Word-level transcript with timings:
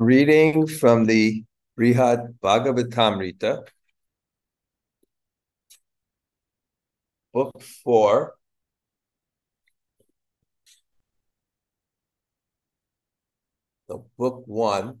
Reading 0.00 0.66
from 0.66 1.04
the 1.04 1.44
Brihad 1.78 2.34
Bhagavatamrita, 2.42 3.66
Book 7.34 7.60
4, 7.84 8.34
the 13.88 13.98
Book 14.16 14.42
1. 14.46 14.98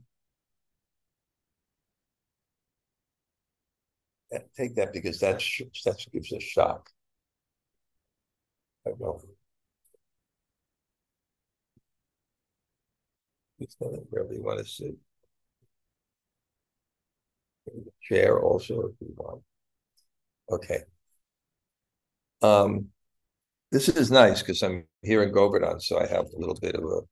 Take 4.54 4.74
that 4.74 4.92
because 4.92 5.18
that 5.20 5.42
that 5.86 6.06
gives 6.12 6.30
a 6.32 6.40
shock. 6.40 6.90
I 8.86 8.90
know. 9.00 9.22
It's 13.60 13.76
not 13.80 13.92
you 14.32 14.42
want 14.42 14.58
to 14.58 14.64
sit. 14.64 14.94
In 17.66 17.84
the 17.84 17.92
chair 18.02 18.40
also 18.40 18.86
if 18.86 18.94
you 19.00 19.14
want. 19.16 19.42
Okay. 20.50 20.80
Um, 22.42 22.88
this 23.70 23.88
is 23.88 24.10
nice 24.10 24.40
because 24.40 24.62
I'm 24.62 24.86
here 25.02 25.22
in 25.22 25.32
Govardhan, 25.32 25.80
so 25.80 25.98
I 26.00 26.06
have 26.06 26.26
a 26.26 26.38
little 26.38 26.58
bit 26.60 26.74
of 26.74 26.84
a 26.84 27.02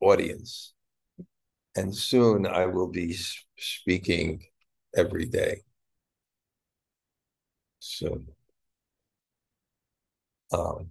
audience. 0.00 0.74
And 1.76 1.94
soon 1.94 2.46
I 2.46 2.66
will 2.66 2.88
be 2.88 3.16
speaking 3.58 4.44
every 4.96 5.26
day. 5.26 5.62
Soon. 7.80 8.28
Um, 10.52 10.90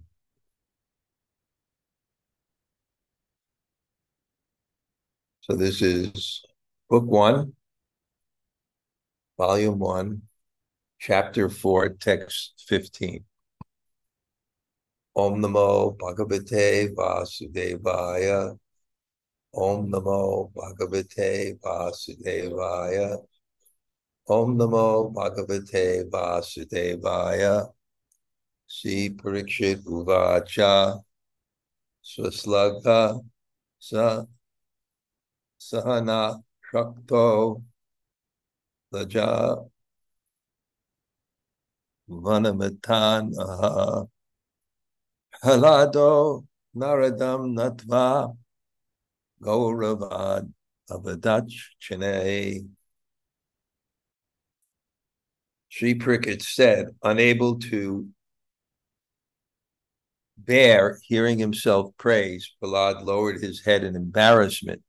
so 5.52 5.58
this 5.58 5.82
is 5.82 6.46
book 6.90 7.04
one, 7.04 7.52
volume 9.38 9.80
one, 9.80 10.22
chapter 10.98 11.50
four, 11.50 11.90
text 11.90 12.64
15. 12.70 13.26
Om 15.14 15.42
Namo 15.42 15.98
Bhagavate 15.98 16.96
Vasudevaya. 16.96 18.58
Om 19.54 19.92
Namo 19.92 20.54
Bhagavate 20.54 21.60
Vasudevaya. 21.60 23.18
Om 24.30 24.58
Namo 24.58 25.14
Bhagavate 25.14 26.10
Vasudevaya. 26.10 27.68
Sri 28.68 29.10
Parikshit 29.10 29.84
Uvacha. 29.84 31.02
Swaslagha 32.02 33.20
Sa 33.80 34.26
Sahana 35.62 36.42
Shakto 36.74 37.62
Laja 38.92 39.70
Vanamatan 42.10 43.32
Aha 43.38 44.06
Halado 45.44 46.46
Naradam 46.76 47.56
Natva 47.56 48.36
Gauravad 49.40 50.52
Avadach 50.90 51.54
Chene. 51.80 52.68
Sri 55.70 55.94
Parikshit 55.94 56.42
said, 56.42 56.88
unable 57.04 57.60
to 57.60 58.08
bear 60.40 61.00
hearing 61.04 61.38
himself 61.38 61.96
praised, 61.98 62.52
Prahlad 62.62 63.06
lowered 63.06 63.40
his 63.40 63.64
head 63.64 63.84
in 63.84 63.96
embarrassment. 63.96 64.82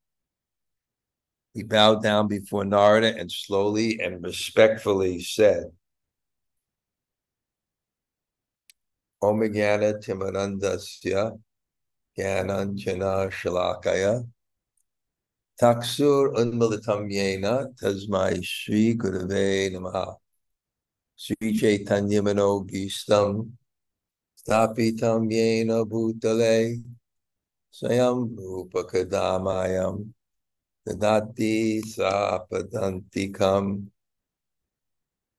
He 1.54 1.62
bowed 1.62 2.02
down 2.02 2.28
before 2.28 2.64
Narada 2.64 3.14
and 3.16 3.30
slowly 3.30 4.00
and 4.00 4.22
respectfully 4.24 5.20
said, 5.20 5.64
Om 9.20 9.40
Jnana 9.40 10.02
Timarandasya 10.02 11.38
Jnananjana 12.18 13.30
Shalakaya 13.30 14.26
Taksur 15.60 16.34
Unmilitam 16.34 17.12
Yena 17.12 17.68
Tasmai 17.76 18.42
Sri 18.42 18.96
Gurave 18.96 19.72
Namaha. 19.72 20.16
Sri 21.14 21.52
Chaitanya 21.52 22.22
Mano 22.22 22.64
Gistam 22.64 23.50
Stapitam 24.36 25.30
Yena 25.30 25.86
Bhutale 25.86 26.82
Sayam 27.72 28.36
Rupa 28.36 28.84
Kadamayam 28.84 30.12
Dadati 30.86 31.80
Sapadantikam 31.80 33.86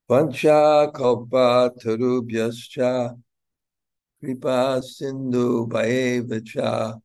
Pancha 0.07 0.89
Kalpa 0.93 1.69
Tarubhyascha 1.77 3.19
Kripa 4.21 4.81
Sindhu 4.81 5.67
Bhaevacha 5.67 7.01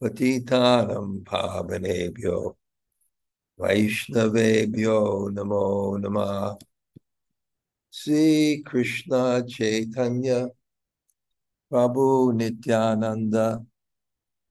Patitanam 0.00 1.24
Pavanebhyo 1.24 2.54
Vaishnavebhyo 3.58 5.32
Namo 5.34 6.00
Namah 6.00 6.56
Sri 7.90 8.62
Krishna 8.64 9.42
Chaitanya 9.48 10.46
Prabhu 11.68 12.32
Nityananda 12.32 13.66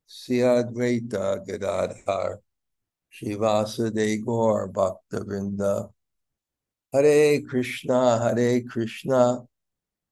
Sri 0.06 0.40
Advaita 0.40 1.48
Gadadhar 1.48 2.40
Shivasade 3.14 4.26
Gaur 4.26 4.70
Bhaktavinda 4.70 5.90
Hare 6.92 7.42
Krishna 7.42 8.20
Hare 8.20 8.62
Krishna. 8.64 9.46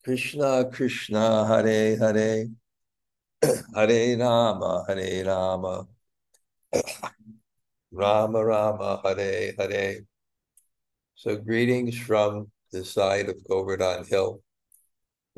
Krishna 0.03 0.69
Krishna 0.71 1.47
Hare 1.47 1.97
Hare. 1.97 2.47
Hare 3.75 4.17
Rama 4.17 4.85
Hare 4.87 5.25
Rama. 5.25 5.87
Rama 7.91 8.45
Rama 8.45 9.01
Hare 9.03 9.53
Hare. 9.57 10.01
So 11.15 11.37
greetings 11.37 11.97
from 11.97 12.51
the 12.71 12.85
side 12.85 13.29
of 13.29 13.47
Govardhan 13.47 14.05
Hill. 14.05 14.41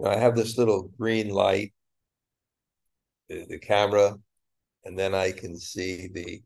I 0.03 0.17
have 0.17 0.35
this 0.35 0.57
little 0.57 0.89
green 0.97 1.29
light, 1.29 1.73
the, 3.29 3.45
the 3.47 3.59
camera, 3.59 4.17
and 4.83 4.99
then 4.99 5.13
I 5.13 5.31
can 5.31 5.57
see 5.57 6.09
the 6.11 6.41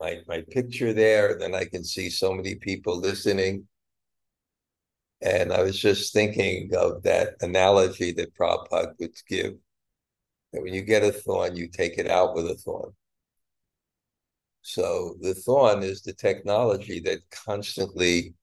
my 0.00 0.20
my 0.26 0.42
picture 0.50 0.92
there. 0.92 1.38
Then 1.38 1.54
I 1.54 1.64
can 1.64 1.84
see 1.84 2.10
so 2.10 2.32
many 2.32 2.56
people 2.56 2.98
listening 2.98 3.66
and 5.22 5.52
I 5.52 5.62
was 5.62 5.78
just 5.78 6.12
thinking 6.12 6.70
of 6.74 7.02
that 7.04 7.36
analogy 7.40 8.12
that 8.12 8.34
Prabhupada 8.34 8.92
would 8.98 9.14
give 9.28 9.54
that 10.52 10.62
when 10.62 10.74
you 10.74 10.82
get 10.82 11.02
a 11.02 11.12
thorn, 11.12 11.56
you 11.56 11.68
take 11.68 11.98
it 11.98 12.08
out 12.08 12.34
with 12.34 12.46
a 12.50 12.54
thorn. 12.54 12.92
So 14.62 15.16
the 15.20 15.34
thorn 15.34 15.82
is 15.82 16.02
the 16.02 16.12
technology 16.12 17.00
that 17.00 17.20
constantly 17.30 18.34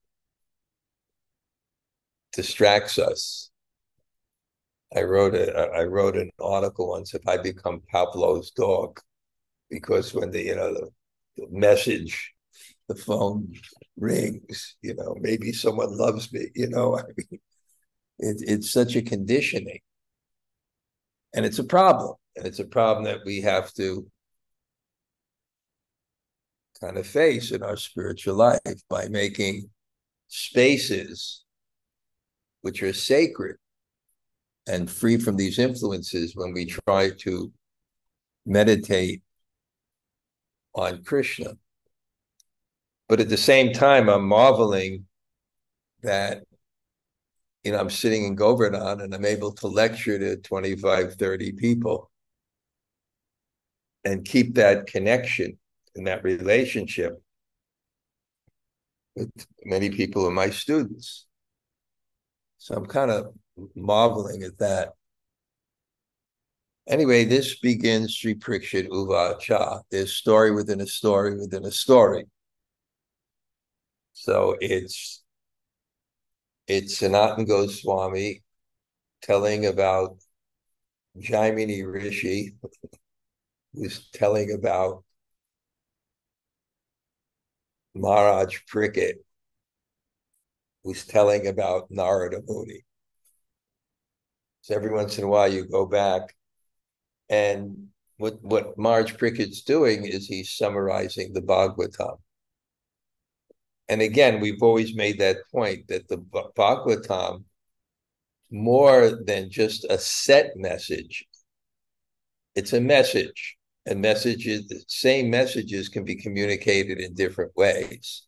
distracts 2.32 2.98
us. 2.98 3.50
I 4.96 5.02
wrote 5.02 5.34
a 5.34 5.52
I 5.56 5.84
wrote 5.84 6.16
an 6.16 6.30
article 6.40 6.88
once 6.90 7.14
if 7.14 7.26
I 7.26 7.36
become 7.36 7.82
Pavlov's 7.92 8.50
dog, 8.52 9.00
because 9.70 10.14
when 10.14 10.30
the 10.30 10.42
you 10.42 10.56
know 10.56 10.72
the, 10.74 10.90
message 11.50 12.32
the 12.88 12.94
phone 12.94 13.52
rings, 13.96 14.76
you 14.82 14.94
know, 14.94 15.16
maybe 15.20 15.52
someone 15.52 15.96
loves 15.96 16.32
me, 16.32 16.48
you 16.54 16.68
know. 16.68 16.98
I 16.98 17.02
mean, 17.16 17.40
it, 18.18 18.42
it's 18.46 18.70
such 18.70 18.96
a 18.96 19.02
conditioning. 19.02 19.80
And 21.34 21.44
it's 21.44 21.58
a 21.58 21.64
problem. 21.64 22.14
And 22.36 22.46
it's 22.46 22.60
a 22.60 22.64
problem 22.64 23.04
that 23.04 23.20
we 23.24 23.40
have 23.40 23.72
to 23.74 24.06
kind 26.80 26.96
of 26.96 27.06
face 27.06 27.50
in 27.50 27.62
our 27.62 27.76
spiritual 27.76 28.34
life 28.34 28.60
by 28.88 29.08
making 29.08 29.70
spaces 30.28 31.44
which 32.62 32.82
are 32.82 32.92
sacred 32.92 33.56
and 34.66 34.90
free 34.90 35.18
from 35.18 35.36
these 35.36 35.58
influences 35.58 36.34
when 36.34 36.52
we 36.52 36.66
try 36.66 37.10
to 37.10 37.52
meditate 38.46 39.22
on 40.74 41.04
Krishna. 41.04 41.54
But 43.08 43.20
at 43.20 43.28
the 43.28 43.36
same 43.36 43.72
time, 43.72 44.08
I'm 44.08 44.26
marveling 44.26 45.06
that, 46.02 46.42
you 47.62 47.72
know, 47.72 47.78
I'm 47.78 47.90
sitting 47.90 48.24
in 48.24 48.34
Govardhan 48.34 49.00
and 49.00 49.14
I'm 49.14 49.24
able 49.24 49.52
to 49.52 49.68
lecture 49.68 50.18
to 50.18 50.36
25, 50.36 51.14
30 51.14 51.52
people 51.52 52.10
and 54.04 54.24
keep 54.24 54.54
that 54.54 54.86
connection 54.86 55.58
and 55.94 56.06
that 56.06 56.24
relationship 56.24 57.22
with 59.16 59.30
many 59.64 59.90
people 59.90 60.26
are 60.26 60.30
my 60.30 60.50
students. 60.50 61.26
So 62.58 62.74
I'm 62.74 62.86
kind 62.86 63.10
of 63.10 63.32
marveling 63.74 64.42
at 64.42 64.58
that. 64.58 64.90
Anyway, 66.86 67.24
this 67.24 67.58
begins 67.60 68.14
Sri 68.14 68.34
Parikshit 68.34 68.88
Uvacha. 68.88 69.82
There's 69.90 70.12
story 70.12 70.50
within 70.50 70.82
a 70.82 70.86
story 70.86 71.38
within 71.38 71.64
a 71.64 71.70
story. 71.70 72.26
So 74.12 74.56
it's 74.60 75.22
it's 76.66 76.98
Sanatan 76.98 77.46
Goswami 77.46 78.42
telling 79.22 79.66
about 79.66 80.18
Jaimini 81.18 81.90
Rishi, 81.90 82.54
who's 83.72 84.08
telling 84.12 84.52
about 84.52 85.04
Maharaj 87.94 88.58
Parikshit, 88.70 89.14
who's 90.82 91.06
telling 91.06 91.46
about 91.46 91.90
Narada 91.90 92.40
Muni. 92.46 92.84
So 94.62 94.74
every 94.74 94.92
once 94.92 95.18
in 95.18 95.24
a 95.24 95.28
while 95.28 95.50
you 95.50 95.66
go 95.66 95.86
back 95.86 96.34
and 97.28 97.88
what 98.16 98.42
what 98.42 98.78
Maharaj 98.78 99.14
Parikshit's 99.14 99.62
doing 99.62 100.04
is 100.04 100.26
he's 100.26 100.52
summarizing 100.56 101.32
the 101.32 101.42
Bhagavatam. 101.42 102.18
And 103.88 104.00
again, 104.00 104.40
we've 104.40 104.62
always 104.62 104.94
made 104.94 105.18
that 105.18 105.38
point 105.52 105.88
that 105.88 106.08
the 106.08 106.18
Bhagavatam, 106.18 107.44
more 108.50 109.18
than 109.24 109.50
just 109.50 109.84
a 109.84 109.98
set 109.98 110.56
message, 110.56 111.26
it's 112.54 112.72
a 112.72 112.80
message. 112.80 113.56
And 113.86 114.00
messages, 114.00 114.66
the 114.68 114.82
same 114.88 115.28
messages 115.28 115.90
can 115.90 116.04
be 116.04 116.14
communicated 116.16 116.98
in 117.00 117.12
different 117.12 117.54
ways. 117.54 118.22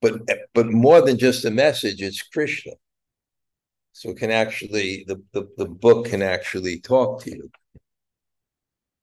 But 0.00 0.22
but 0.54 0.68
more 0.70 1.02
than 1.02 1.18
just 1.18 1.44
a 1.44 1.50
message, 1.50 2.00
it's 2.00 2.22
Krishna. 2.22 2.72
So 3.92 4.10
it 4.10 4.16
can 4.16 4.30
actually 4.30 5.04
the, 5.06 5.22
the, 5.32 5.46
the 5.58 5.66
book 5.66 6.06
can 6.06 6.22
actually 6.22 6.80
talk 6.80 7.22
to 7.24 7.30
you. 7.30 7.50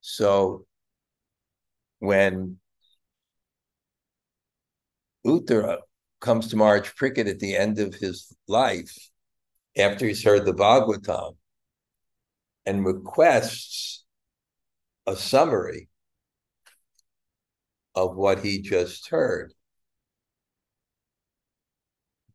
So 0.10 0.66
when 2.00 2.60
Uttara 5.26 5.80
comes 6.22 6.48
to 6.48 6.56
Maharaj 6.56 6.92
Parikshit 6.94 7.30
at 7.30 7.40
the 7.40 7.58
end 7.58 7.78
of 7.78 7.94
his 7.94 8.34
life, 8.48 8.98
after 9.78 10.08
he's 10.08 10.24
heard 10.24 10.46
the 10.46 10.54
Bhagavatam, 10.54 11.36
and 12.66 12.86
requests 12.86 14.06
a 15.06 15.18
summary 15.18 15.90
of 17.94 18.16
what 18.16 18.40
he 18.40 18.62
just 18.62 19.10
heard. 19.10 19.54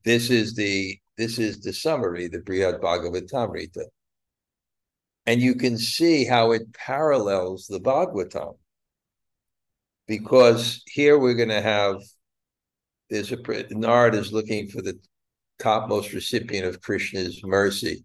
This 0.05 0.29
is 0.29 0.55
the 0.55 0.99
this 1.17 1.39
is 1.39 1.61
the 1.61 1.73
summary, 1.73 2.29
the 2.29 2.41
Brihad 2.41 2.83
Bhagavatamrita. 2.83 3.87
And 5.27 5.41
you 5.41 5.55
can 5.55 5.79
see 5.79 6.25
how 6.25 6.53
it 6.53 6.73
parallels 6.73 7.67
the 7.67 7.79
Bhagavatam. 7.79 8.57
Because 10.09 10.83
here 10.87 11.19
we're 11.19 11.35
going 11.35 11.49
to 11.49 11.63
have 11.63 12.03
there's 13.13 13.31
a 13.31 13.37
Narad 13.37 14.15
is 14.15 14.33
looking 14.33 14.69
for 14.69 14.81
the 14.81 14.99
topmost 15.59 16.15
recipient 16.15 16.67
of 16.67 16.81
Krishna's 16.81 17.43
mercy. 17.45 18.05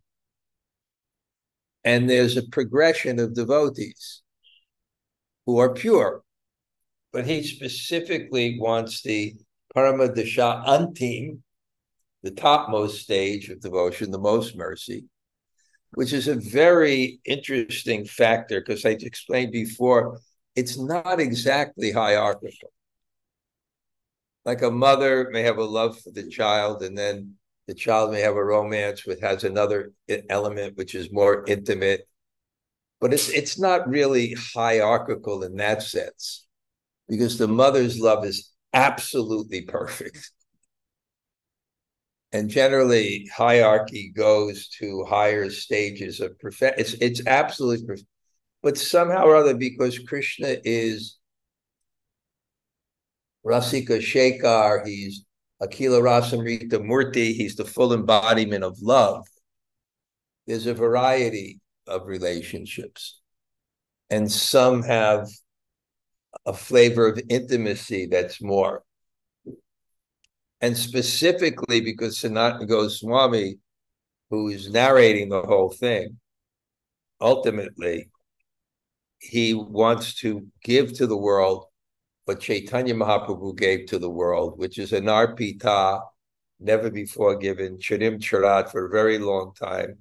And 1.86 2.10
there's 2.10 2.36
a 2.36 2.46
progression 2.50 3.18
of 3.18 3.34
devotees 3.34 4.22
who 5.46 5.60
are 5.60 5.74
pure. 5.74 6.24
But 7.14 7.26
he 7.26 7.42
specifically 7.44 8.60
wants 8.60 9.02
the 9.02 9.36
Parama 9.74 10.14
Dasha 10.14 10.62
Antim, 10.68 11.40
the 12.22 12.32
topmost 12.32 13.02
stage 13.02 13.50
of 13.50 13.62
devotion, 13.62 14.12
the 14.12 14.20
most 14.20 14.58
mercy, 14.58 15.06
which 15.98 16.14
is 16.14 16.28
a 16.28 16.36
very 16.36 17.20
interesting 17.26 18.06
factor 18.06 18.62
because 18.62 18.86
I 18.86 18.90
explained 18.90 19.52
before, 19.52 20.20
it's 20.56 20.78
not 20.78 21.20
exactly 21.20 21.92
hierarchical. 21.92 22.72
Like 24.46 24.62
a 24.62 24.70
mother 24.70 25.30
may 25.32 25.42
have 25.42 25.58
a 25.58 25.64
love 25.64 26.00
for 26.00 26.12
the 26.12 26.30
child 26.30 26.84
and 26.84 26.96
then 26.96 27.34
the 27.66 27.74
child 27.74 28.12
may 28.12 28.20
have 28.20 28.36
a 28.36 28.44
romance 28.44 29.08
which 29.08 29.22
has 29.22 29.44
another 29.44 29.92
element 30.30 30.78
which 30.78 30.94
is 30.94 31.12
more 31.12 31.44
intimate. 31.48 32.08
But 33.02 33.12
it's 33.12 33.30
it's 33.30 33.58
not 33.58 33.90
really 33.90 34.36
hierarchical 34.54 35.42
in 35.42 35.56
that 35.56 35.82
sense 35.82 36.46
because 37.10 37.40
the 37.40 37.48
mother's 37.48 38.00
love 38.00 38.24
is 38.24 38.52
absolutely 38.72 39.62
perfect 39.62 40.30
and 42.34 42.50
generally 42.50 43.28
hierarchy 43.34 44.12
goes 44.16 44.68
to 44.68 45.06
higher 45.06 45.50
stages 45.50 46.20
of 46.20 46.38
perfection. 46.40 46.80
it's 46.80 46.94
it's 47.02 47.28
absolutely 47.28 47.86
perfect 47.86 48.08
but 48.62 48.78
somehow 48.78 49.24
or 49.26 49.36
other 49.36 49.56
because 49.56 50.00
krishna 50.00 50.58
is 50.64 51.18
Rasika 53.48 54.02
Shekhar, 54.02 54.86
he's 54.86 55.26
Akila 55.62 56.02
Rasamrita 56.02 56.80
Murti, 56.80 57.34
he's 57.34 57.56
the 57.56 57.66
full 57.66 57.94
embodiment 57.94 58.64
of 58.64 58.78
love. 58.82 59.26
There's 60.46 60.68
a 60.68 60.74
variety 60.74 61.60
of 61.88 62.08
relationships. 62.08 63.20
And 64.10 64.32
some 64.32 64.84
have 64.84 65.30
a 66.46 66.54
flavor 66.54 67.08
of 67.08 67.22
intimacy 67.30 68.08
that's 68.08 68.42
more. 68.42 68.84
And 70.62 70.76
specifically 70.76 71.82
because 71.82 72.18
Sanatana 72.18 72.68
Goswami, 72.68 73.60
who 74.30 74.50
is 74.50 74.70
narrating 74.70 75.30
the 75.30 75.42
whole 75.42 75.70
thing, 75.70 76.20
ultimately, 77.22 78.10
he 79.20 79.54
wants 79.54 80.16
to 80.16 80.48
give 80.64 80.94
to 80.94 81.08
the 81.08 81.18
world 81.18 81.66
what 82.26 82.40
Chaitanya 82.40 82.94
Mahaprabhu 82.94 83.56
gave 83.56 83.86
to 83.88 84.00
the 84.00 84.10
world, 84.10 84.58
which 84.58 84.78
is 84.78 84.94
an 84.94 85.06
arpita, 85.06 86.02
never 86.60 86.90
before 86.90 87.38
given, 87.38 87.78
Charim 87.78 88.20
Charat 88.20 88.70
for 88.70 88.86
a 88.86 88.90
very 88.90 89.18
long 89.18 89.54
time. 89.54 90.00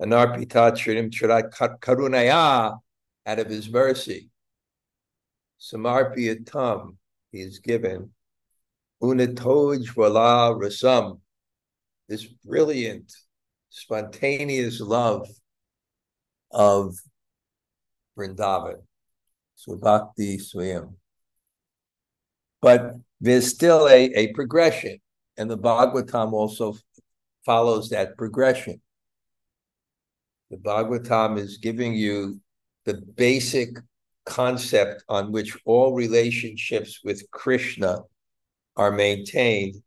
An 0.00 0.10
arpita, 0.10 0.72
Charim 0.72 1.10
Charat 1.10 1.50
Karunaya, 1.80 2.78
out 3.26 3.38
of 3.38 3.48
his 3.48 3.70
mercy. 3.70 4.30
Samarpiyatam, 5.60 6.96
he 7.32 7.40
is 7.40 7.58
Unatoj 9.02 9.88
Vala 9.94 10.54
Rasam, 10.54 11.20
this 12.08 12.24
brilliant, 12.24 13.12
spontaneous 13.70 14.80
love 14.80 15.26
of 16.50 16.96
Vrindavan. 18.18 18.82
So 19.54 19.76
Bhakti 19.76 20.38
Swayam. 20.38 20.94
But 22.62 22.94
there's 23.20 23.48
still 23.48 23.88
a, 23.88 24.04
a 24.14 24.32
progression, 24.32 24.98
and 25.36 25.50
the 25.50 25.58
Bhagavatam 25.58 26.32
also 26.32 26.76
follows 27.44 27.88
that 27.90 28.16
progression. 28.16 28.80
The 30.50 30.56
Bhagavatam 30.56 31.38
is 31.38 31.58
giving 31.58 31.94
you 31.94 32.40
the 32.84 33.02
basic 33.16 33.78
concept 34.26 35.04
on 35.08 35.32
which 35.32 35.56
all 35.64 35.94
relationships 35.94 37.00
with 37.04 37.30
Krishna 37.30 38.00
are 38.76 38.92
maintained, 38.92 39.82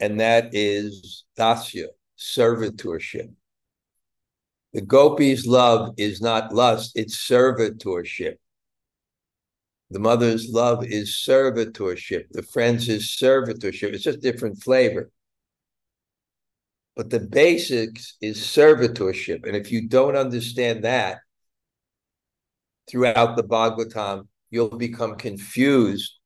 and 0.00 0.20
that 0.20 0.50
is 0.52 1.24
dasya, 1.38 1.86
servitorship. 2.18 3.32
The 4.72 4.82
gopis' 4.82 5.46
love 5.46 5.94
is 5.96 6.20
not 6.20 6.54
lust, 6.54 6.92
it's 6.96 7.16
servitorship. 7.16 8.36
The 9.90 10.00
mother's 10.00 10.50
love 10.50 10.84
is 10.84 11.10
servitorship. 11.10 12.24
The 12.30 12.42
friends 12.42 12.88
is 12.88 13.04
servitorship. 13.04 13.94
It's 13.94 14.02
just 14.02 14.20
different 14.20 14.62
flavor. 14.62 15.10
But 16.96 17.10
the 17.10 17.20
basics 17.20 18.16
is 18.20 18.38
servitorship. 18.38 19.46
And 19.46 19.54
if 19.54 19.70
you 19.70 19.86
don't 19.86 20.16
understand 20.16 20.84
that 20.84 21.18
throughout 22.90 23.36
the 23.36 23.44
Bhagavatam, 23.44 24.26
you'll 24.50 24.76
become 24.76 25.16
confused 25.16 26.18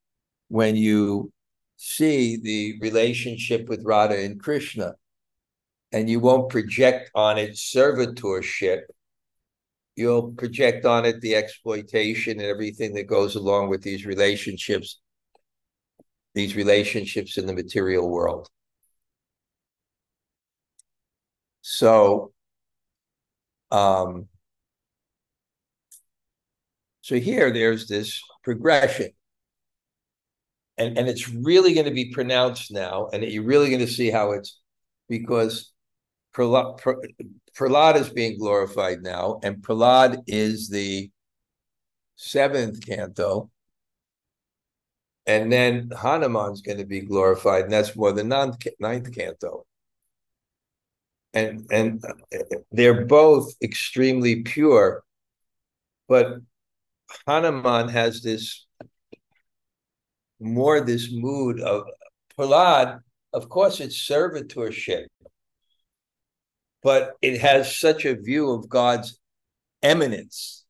when 0.49 0.77
you 0.77 1.33
see 1.83 2.37
the 2.37 2.79
relationship 2.81 3.67
with 3.67 3.83
Radha 3.87 4.23
and 4.23 4.39
Krishna. 4.39 4.93
And 5.93 6.11
you 6.11 6.21
won't 6.21 6.51
project 6.51 7.11
on 7.15 7.39
it 7.39 7.53
servitorship. 7.53 8.83
You'll 9.97 10.33
project 10.33 10.85
on 10.85 11.07
it 11.07 11.23
the 11.23 11.37
exploitation 11.37 12.39
and 12.39 12.49
everything 12.49 12.93
that 12.95 13.07
goes 13.07 13.35
along 13.35 13.71
with 13.71 13.83
these 13.83 14.05
relationships 14.05 15.01
these 16.35 16.55
relationships 16.55 17.39
in 17.39 17.47
the 17.47 17.53
material 17.53 18.09
world. 18.09 18.49
So 21.63 22.33
um 23.73 24.29
so 27.01 27.17
here 27.17 27.51
there's 27.51 27.89
this 27.89 28.21
progression 28.45 29.11
and 30.81 30.99
and 30.99 31.09
it's 31.09 31.29
really 31.29 31.75
going 31.75 31.87
to 31.87 31.93
be 31.93 32.11
pronounced 32.11 32.73
now 32.73 33.09
and 33.13 33.23
you're 33.23 33.45
really 33.45 33.69
going 33.69 33.87
to 33.87 33.87
see 33.87 34.11
how 34.11 34.33
it's 34.33 34.59
because 35.09 35.73
Prahlad, 36.35 37.97
is 37.97 38.09
being 38.09 38.39
glorified 38.39 39.03
now, 39.03 39.41
and 39.43 39.57
Prahlad 39.57 40.23
is 40.27 40.69
the 40.69 41.11
seventh 42.17 42.87
canto. 42.87 43.51
And 45.27 45.53
then 45.53 45.91
Hanuman's 45.91 46.63
going 46.63 46.79
to 46.79 46.87
be 46.87 47.01
glorified, 47.01 47.65
and 47.65 47.73
that's 47.73 47.95
more 47.95 48.13
the 48.13 48.25
ninth, 48.25 48.57
ninth 48.79 49.15
canto. 49.15 49.67
And 51.35 51.67
and 51.71 52.05
uh, 52.05 52.39
they're 52.73 53.07
both 53.07 53.53
extremely 53.63 54.43
pure, 54.43 55.05
but 56.09 56.39
Hanuman 57.27 57.89
has 57.89 58.23
this 58.23 58.67
more 60.41 60.81
this 60.81 61.13
mood 61.13 61.61
of 61.61 61.85
Prahlad. 62.39 63.01
Of 63.33 63.49
course, 63.49 63.81
it's 63.81 63.97
servitorship, 63.97 65.07
but 66.83 67.13
it 67.23 67.41
has 67.41 67.77
such 67.77 68.05
a 68.05 68.17
view 68.17 68.51
of 68.51 68.69
God's 68.69 69.19
eminence 69.83 70.65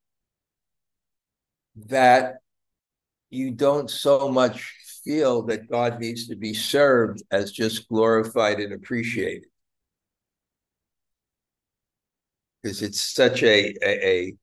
that 1.86 2.36
you 3.30 3.52
don't 3.52 3.90
so 3.90 4.28
much 4.28 4.74
feel 5.04 5.42
that 5.42 5.70
God 5.70 6.00
needs 6.00 6.28
to 6.28 6.36
be 6.36 6.52
served 6.52 7.22
as 7.30 7.52
just 7.52 7.88
glorified 7.88 8.60
and 8.60 8.72
appreciated. 8.72 9.46
Because 12.62 12.82
it's 12.82 13.00
such 13.00 13.42
a, 13.42 13.74
a, 13.82 14.06
a 14.06 14.36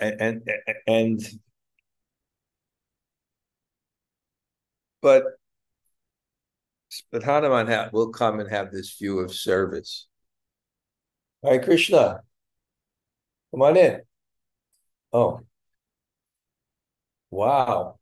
and 0.00 0.42
and 0.86 1.20
but 5.02 5.24
but 7.12 7.22
Hanuman 7.22 7.66
ha- 7.66 7.90
will 7.92 8.08
come 8.10 8.40
and 8.40 8.50
have 8.50 8.72
this 8.72 8.96
view 8.96 9.18
of 9.18 9.34
service. 9.34 10.06
Hi, 11.44 11.58
Krishna. 11.58 12.22
Come 13.50 13.62
on 13.62 13.76
in. 13.76 14.02
Oh, 15.12 15.40
wow. 17.30 17.98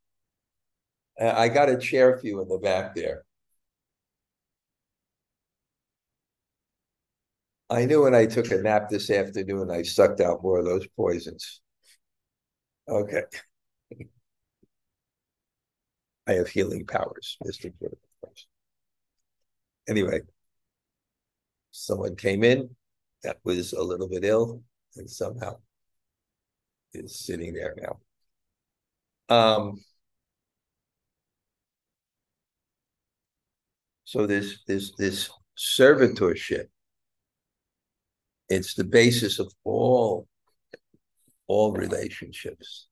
I 1.21 1.49
got 1.49 1.69
a 1.71 1.79
chair 1.79 2.17
for 2.19 2.27
you 2.27 2.41
in 2.43 2.49
the 2.49 2.59
back 2.59 2.95
there. 2.95 3.25
I 7.69 7.85
knew 7.85 8.03
when 8.03 8.15
I 8.15 8.27
took 8.27 8.51
a 8.51 8.59
nap 8.59 8.89
this 8.91 9.11
afternoon, 9.11 9.71
I 9.71 9.83
sucked 9.83 10.21
out 10.21 10.43
more 10.43 10.59
of 10.59 10.65
those 10.65 10.87
poisons. 10.97 11.61
Okay. 12.89 13.23
I 16.27 16.35
have 16.35 16.49
healing 16.49 16.87
powers, 16.87 17.37
Mr. 17.45 17.73
Anyway, 19.89 20.23
someone 21.71 22.17
came 22.17 22.43
in 22.43 22.71
that 23.23 23.39
was 23.45 23.73
a 23.73 23.83
little 23.83 24.09
bit 24.09 24.25
ill 24.25 24.63
and 24.97 25.09
somehow 25.09 25.57
is 26.93 27.19
sitting 27.19 27.55
there 27.55 27.75
now. 27.81 27.99
Um, 29.29 29.85
so 34.05 34.27
this 34.27 34.59
this 34.67 34.93
this 34.97 35.31
servitorship, 35.57 36.67
it's 38.49 38.75
the 38.75 38.85
basis 38.85 39.39
of 39.39 39.53
all 39.65 40.27
all 41.47 41.73
relationships. 41.73 42.89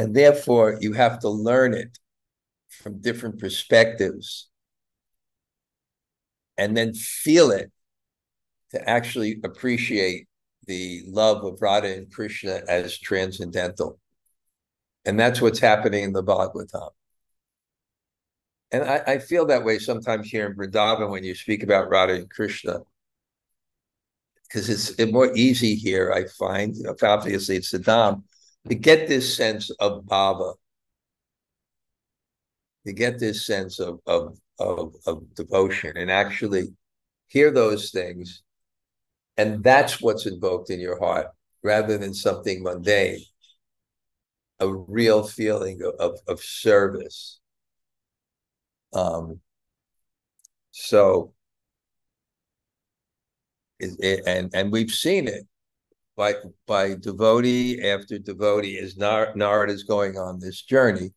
And 0.00 0.16
therefore, 0.16 0.78
you 0.80 0.94
have 0.94 1.18
to 1.18 1.28
learn 1.28 1.74
it 1.74 1.98
from 2.70 3.02
different 3.02 3.38
perspectives 3.38 4.48
and 6.56 6.74
then 6.74 6.94
feel 6.94 7.50
it 7.50 7.70
to 8.70 8.88
actually 8.88 9.40
appreciate 9.44 10.26
the 10.66 11.02
love 11.06 11.44
of 11.44 11.60
Radha 11.60 11.92
and 11.92 12.10
Krishna 12.10 12.62
as 12.66 12.96
transcendental. 12.98 14.00
And 15.04 15.20
that's 15.20 15.42
what's 15.42 15.58
happening 15.58 16.04
in 16.04 16.12
the 16.14 16.24
Bhagavatam. 16.24 16.92
And 18.70 18.84
I, 18.84 19.02
I 19.06 19.18
feel 19.18 19.44
that 19.48 19.66
way 19.66 19.78
sometimes 19.78 20.30
here 20.30 20.46
in 20.46 20.56
Vrindavan 20.56 21.10
when 21.10 21.24
you 21.24 21.34
speak 21.34 21.62
about 21.62 21.90
Radha 21.90 22.14
and 22.14 22.30
Krishna, 22.30 22.78
because 24.44 24.70
it's 24.70 25.12
more 25.12 25.30
easy 25.36 25.74
here, 25.74 26.10
I 26.10 26.24
find. 26.38 26.74
Obviously, 27.02 27.56
it's 27.56 27.70
the 27.70 27.80
Dham, 27.80 28.22
to 28.68 28.74
get 28.74 29.08
this 29.08 29.36
sense 29.36 29.70
of 29.70 30.04
bhava, 30.04 30.54
to 32.86 32.92
get 32.92 33.18
this 33.18 33.46
sense 33.46 33.78
of, 33.78 34.00
of, 34.06 34.38
of, 34.58 34.94
of 35.06 35.34
devotion 35.34 35.96
and 35.96 36.10
actually 36.10 36.68
hear 37.28 37.50
those 37.50 37.90
things. 37.90 38.42
And 39.36 39.62
that's 39.62 40.00
what's 40.00 40.26
invoked 40.26 40.70
in 40.70 40.80
your 40.80 40.98
heart 40.98 41.28
rather 41.62 41.96
than 41.98 42.14
something 42.14 42.62
mundane, 42.62 43.20
a 44.58 44.68
real 44.68 45.26
feeling 45.26 45.80
of, 45.82 45.94
of, 45.98 46.18
of 46.28 46.40
service. 46.40 47.40
Um, 48.92 49.40
so, 50.72 51.32
it, 53.78 53.96
it, 54.00 54.22
and 54.26 54.50
and 54.54 54.70
we've 54.70 54.90
seen 54.90 55.26
it 55.26 55.46
by 56.20 56.34
by 56.66 56.92
devotee 56.96 57.82
after 57.82 58.18
devotee 58.18 58.78
as 58.78 58.98
Nar- 58.98 59.32
Narada 59.34 59.72
is 59.72 59.84
going 59.84 60.18
on 60.18 60.38
this 60.38 60.60
journey. 60.60 61.14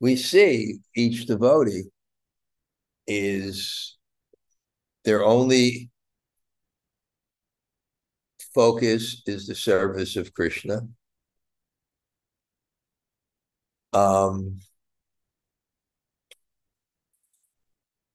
We 0.00 0.16
see 0.16 0.80
each 0.94 1.24
devotee 1.24 1.84
is 3.06 3.96
their 5.06 5.24
only 5.24 5.90
focus 8.54 9.22
is 9.26 9.46
the 9.46 9.54
service 9.54 10.16
of 10.16 10.34
Krishna. 10.34 10.82
Um, 13.94 14.58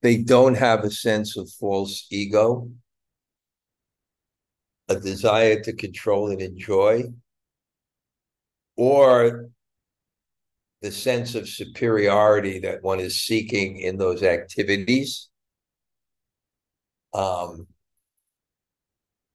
they 0.04 0.18
don't 0.18 0.58
have 0.58 0.84
a 0.84 0.92
sense 0.92 1.38
of 1.38 1.50
false 1.60 2.06
ego 2.12 2.70
a 4.90 5.00
desire 5.00 5.62
to 5.62 5.74
control 5.74 6.32
and 6.32 6.42
enjoy, 6.42 7.04
or 8.76 9.50
the 10.82 10.92
sense 10.92 11.36
of 11.36 11.50
superiority 11.50 12.60
that 12.60 12.84
one 12.84 13.00
is 13.00 13.22
seeking 13.22 13.80
in 13.80 13.98
those 13.98 14.24
activities. 14.24 15.30
Um, 17.14 17.68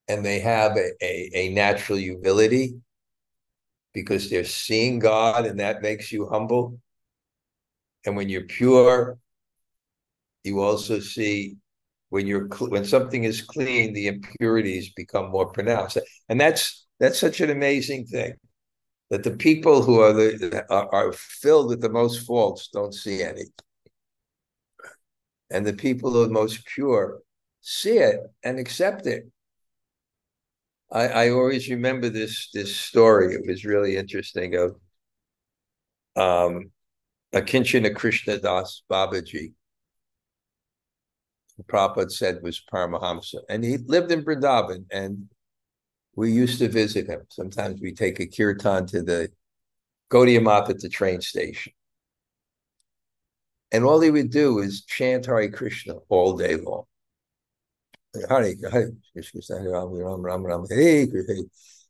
and 0.08 0.24
they 0.24 0.40
have 0.40 0.76
a, 0.76 0.90
a, 1.02 1.30
a 1.34 1.48
natural 1.50 1.98
humility 1.98 2.74
because 3.92 4.30
they're 4.30 4.44
seeing 4.44 4.98
God 4.98 5.46
and 5.46 5.60
that 5.60 5.82
makes 5.82 6.12
you 6.12 6.28
humble. 6.28 6.78
And 8.06 8.16
when 8.16 8.28
you're 8.28 8.42
pure, 8.42 9.18
you 10.44 10.60
also 10.60 11.00
see 11.00 11.56
when 12.12 12.26
you're 12.26 12.46
when 12.68 12.84
something 12.84 13.24
is 13.24 13.40
clean, 13.40 13.94
the 13.94 14.06
impurities 14.06 14.92
become 14.92 15.30
more 15.30 15.46
pronounced, 15.46 15.96
and 16.28 16.38
that's 16.38 16.86
that's 17.00 17.18
such 17.18 17.40
an 17.40 17.48
amazing 17.48 18.04
thing 18.04 18.34
that 19.08 19.22
the 19.22 19.30
people 19.30 19.82
who 19.82 19.98
are 19.98 20.12
the 20.12 20.62
are, 20.68 21.12
filled 21.14 21.68
with 21.68 21.80
the 21.80 21.88
most 21.88 22.26
faults 22.26 22.68
don't 22.70 22.92
see 22.92 23.22
any, 23.22 23.44
and 25.50 25.66
the 25.66 25.72
people 25.72 26.10
who 26.10 26.22
are 26.22 26.26
the 26.26 26.32
most 26.32 26.66
pure 26.66 27.20
see 27.62 27.96
it 27.96 28.20
and 28.44 28.58
accept 28.58 29.06
it. 29.06 29.24
I, 30.90 31.08
I 31.08 31.30
always 31.30 31.70
remember 31.70 32.10
this 32.10 32.50
this 32.52 32.76
story. 32.76 33.32
It 33.32 33.46
was 33.46 33.64
really 33.64 33.96
interesting 33.96 34.54
of 34.54 34.76
um, 36.14 36.72
Akinchana 37.34 37.94
Krishna 37.96 38.36
Das 38.36 38.82
Babaji 38.90 39.54
Prabhupada 41.60 42.10
said 42.10 42.42
was 42.42 42.62
Paramahamsa. 42.72 43.40
And 43.48 43.64
he 43.64 43.76
lived 43.78 44.10
in 44.10 44.24
Vrindavan, 44.24 44.84
and 44.90 45.28
we 46.14 46.32
used 46.32 46.58
to 46.58 46.68
visit 46.68 47.06
him. 47.06 47.22
Sometimes 47.28 47.80
we 47.80 47.92
take 47.92 48.20
a 48.20 48.26
kirtan 48.26 48.86
to 48.86 49.02
the 49.02 49.30
Gaudiya 50.10 50.42
Math 50.42 50.70
at 50.70 50.80
the 50.80 50.88
train 50.88 51.20
station. 51.20 51.72
And 53.70 53.84
all 53.84 54.00
he 54.00 54.10
would 54.10 54.30
do 54.30 54.58
is 54.58 54.84
chant 54.84 55.26
Hare 55.26 55.50
Krishna 55.50 55.94
all 56.08 56.36
day 56.36 56.56
long. 56.56 56.84
Hare 58.28 58.54
Hare 58.70 58.92
Krishna, 59.12 59.40
Ram 59.70 59.90
Ram 59.90 60.20
Ram 60.20 60.42
Ram, 60.44 60.66
Hare 60.68 61.06
Hare, 61.06 61.42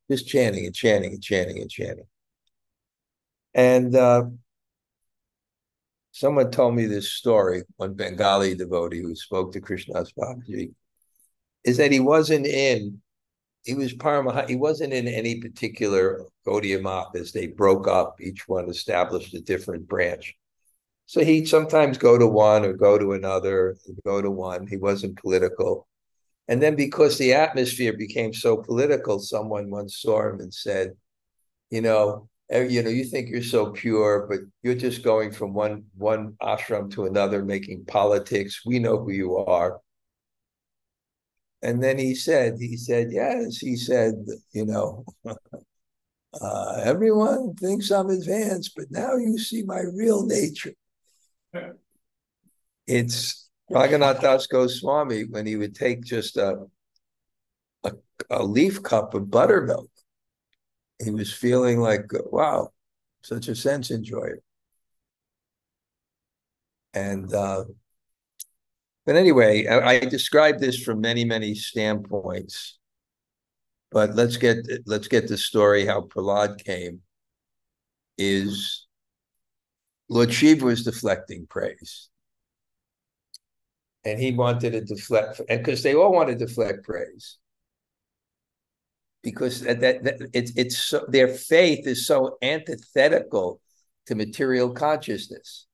just 0.09 0.29
chanting 0.29 0.67
and 0.67 0.75
chanting 0.75 1.13
and 1.13 1.23
chanting 1.23 1.61
and 1.61 1.71
chanting. 1.71 2.07
And 3.55 3.97
uh, 3.97 4.25
Someone 6.13 6.51
told 6.51 6.75
me 6.75 6.87
this 6.87 7.13
story, 7.13 7.63
one 7.77 7.95
Bengali 7.95 8.55
devotee 8.55 9.01
who 9.01 9.17
spoke 9.17 9.53
to 9.53 9.61
Krishnadas 9.61 10.13
Babaji, 10.13 10.73
is 11.65 11.79
that 11.79 11.91
he 11.91 12.01
wasn't 12.01 12.47
in, 12.47 13.01
he 13.65 13.75
was 13.75 13.95
Paramahansa, 13.95 14.49
he 14.51 14.57
wasn't 14.57 14.93
in 14.93 15.09
any 15.09 15.41
particular 15.41 16.27
Gaudiya 16.47 17.17
as 17.17 17.33
they 17.33 17.47
broke 17.47 17.89
up, 17.89 18.21
each 18.21 18.47
one 18.47 18.69
established 18.69 19.35
a 19.35 19.41
different 19.41 19.89
branch. 19.89 20.37
So 21.07 21.25
he'd 21.25 21.49
sometimes 21.49 21.99
go 21.99 22.19
to 22.19 22.27
one 22.27 22.65
or 22.65 22.73
go 22.73 22.99
to 22.99 23.13
another, 23.13 23.77
go 24.05 24.23
to 24.23 24.31
one. 24.31 24.67
He 24.67 24.77
wasn't 24.77 25.21
political. 25.21 25.87
And 26.49 26.63
then 26.63 26.75
because 26.75 27.19
the 27.19 27.35
atmosphere 27.35 27.93
became 27.93 28.33
so 28.33 28.57
political, 28.57 29.19
someone 29.19 29.71
once 29.71 29.99
saw 29.99 30.29
him 30.29 30.41
and 30.41 30.53
said, 30.53 30.93
you 31.71 31.81
know, 31.81 32.29
you 32.51 32.83
know, 32.83 32.91
you 32.91 33.05
think 33.05 33.31
you're 33.31 33.43
so 33.43 33.71
pure, 33.71 34.27
but 34.29 34.41
you're 34.63 34.75
just 34.75 35.03
going 35.03 35.33
from 35.33 35.55
one 35.55 35.85
one 35.97 36.37
ashram 36.43 36.91
to 36.93 37.07
another, 37.07 37.45
making 37.45 37.85
politics. 37.87 38.63
We 38.65 38.79
know 38.79 38.99
who 38.99 39.13
you 39.13 39.37
are. 39.37 39.81
And 41.63 41.83
then 41.83 41.97
he 41.97 42.15
said, 42.15 42.57
he 42.59 42.77
said, 42.77 43.13
yes, 43.13 43.59
he 43.59 43.77
said, 43.77 44.15
you 44.53 44.67
know, 44.67 45.05
uh, 45.25 46.81
everyone 46.83 47.55
thinks 47.55 47.91
I'm 47.91 48.11
advanced, 48.11 48.73
but 48.77 48.91
now 48.91 49.15
you 49.15 49.39
see 49.39 49.63
my 49.63 49.81
real 49.81 50.27
nature. 50.27 50.75
It's 52.87 53.49
Raghunath 53.71 54.21
Das 54.21 54.49
Goswami 54.49 55.23
when 55.25 55.47
he 55.47 55.55
would 55.55 55.77
take 55.77 56.03
just 56.03 56.37
a, 56.37 56.67
a, 57.85 57.93
a 58.29 58.43
leaf 58.45 58.83
cup 58.83 59.15
of 59.15 59.31
buttermilk 59.31 59.92
he 61.03 61.11
was 61.11 61.33
feeling 61.33 61.81
like, 61.81 62.11
wow, 62.31 62.71
such 63.23 63.49
a 63.49 63.55
sense 63.55 63.91
enjoyer. 63.91 64.41
And 66.95 67.33
uh, 67.33 67.65
but 69.07 69.17
anyway, 69.17 69.67
I, 69.67 69.95
I 69.95 69.99
described 70.01 70.61
this 70.61 70.81
from 70.83 71.01
many, 71.01 71.25
many 71.25 71.55
standpoints. 71.55 72.79
But 73.91 74.15
let's 74.15 74.37
get 74.37 74.59
let's 74.87 75.09
get 75.09 75.29
the 75.29 75.37
story 75.37 75.85
how 75.85 76.03
Prahlad 76.03 76.65
came. 76.65 77.01
Is 78.19 78.87
Lord 80.09 80.33
Shiva 80.33 80.67
was 80.67 80.85
deflecting 80.85 81.47
praise. 81.49 82.09
And 84.05 84.19
he 84.19 84.33
wanted 84.33 84.73
to 84.73 84.81
deflect, 84.81 85.41
and 85.49 85.63
because 85.63 85.83
they 85.83 85.95
all 85.95 86.13
want 86.13 86.29
to 86.29 86.35
deflect 86.35 86.85
praise 86.85 87.39
because 89.23 89.61
that, 89.61 89.81
that 89.81 90.31
it's 90.33 90.53
it's 90.57 90.79
so, 90.79 91.05
their 91.09 91.29
faith 91.29 91.87
is 91.87 92.07
so 92.07 92.37
antithetical 92.43 93.61
to 94.07 94.15
material 94.15 94.71
consciousness. 94.71 95.67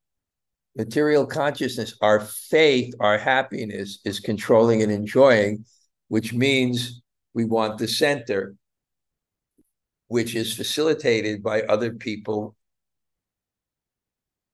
Material 0.76 1.26
consciousness, 1.26 1.96
our 2.02 2.20
faith, 2.20 2.94
our 3.00 3.18
happiness 3.18 4.00
is 4.04 4.20
controlling 4.20 4.82
and 4.82 4.92
enjoying, 4.92 5.64
which 6.08 6.32
means 6.32 7.00
we 7.34 7.44
want 7.44 7.78
the 7.78 7.88
center, 7.88 8.54
which 10.08 10.34
is 10.34 10.54
facilitated 10.54 11.42
by 11.42 11.62
other 11.62 11.92
people 11.92 12.54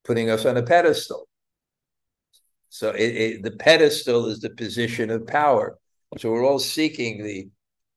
putting 0.04 0.30
us 0.30 0.44
on 0.46 0.56
a 0.56 0.62
pedestal. 0.62 1.28
So 2.68 2.90
it, 2.90 3.16
it, 3.16 3.42
the 3.42 3.52
pedestal 3.52 4.26
is 4.26 4.40
the 4.40 4.50
position 4.50 5.10
of 5.10 5.26
power. 5.26 5.78
So 6.18 6.30
we're 6.30 6.46
all 6.46 6.58
seeking 6.58 7.22
the 7.22 7.48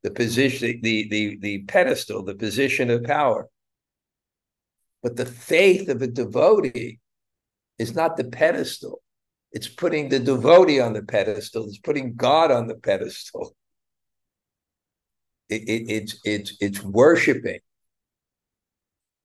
the 0.04 0.12
position, 0.12 0.80
the, 0.82 1.08
the, 1.10 1.38
the 1.42 1.64
pedestal, 1.64 2.24
the 2.24 2.36
position 2.36 2.90
of 2.90 3.04
power. 3.04 3.50
But 5.04 5.16
the 5.16 5.26
faith 5.26 5.90
of 5.90 6.02
a 6.02 6.08
devotee 6.08 7.00
is 7.78 7.96
not 7.96 8.18
the 8.18 8.26
pedestal. 8.26 9.02
It's 9.52 9.68
putting 9.68 10.10
the 10.10 10.20
devotee 10.20 10.80
on 10.80 10.94
the 10.94 11.04
pedestal. 11.04 11.66
It's 11.68 11.80
putting 11.80 12.16
God 12.16 12.52
on 12.52 12.68
the 12.68 12.76
pedestal. 12.76 13.56
It, 15.50 15.62
it, 15.62 15.90
it's 15.90 16.20
it's 16.26 16.58
it's 16.60 16.84
worshiping, 16.84 17.60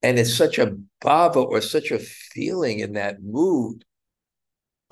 and 0.04 0.20
it's 0.20 0.32
such 0.32 0.58
a 0.60 0.76
bhava 1.02 1.44
or 1.44 1.60
such 1.60 1.90
a 1.90 1.98
feeling 1.98 2.78
in 2.78 2.92
that 2.92 3.22
mood 3.24 3.84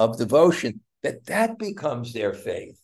of 0.00 0.18
devotion 0.18 0.80
that 1.04 1.26
that 1.26 1.56
becomes 1.56 2.12
their 2.12 2.34
faith. 2.34 2.79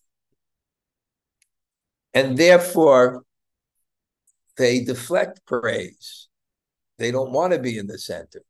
And 2.16 2.38
therefore, 2.38 3.24
they 4.56 4.82
deflect 4.82 5.44
praise. 5.44 6.28
They 6.96 7.10
don't 7.10 7.30
want 7.30 7.52
to 7.52 7.58
be 7.58 7.76
in 7.76 7.88
the 7.88 7.98
center. 7.98 8.40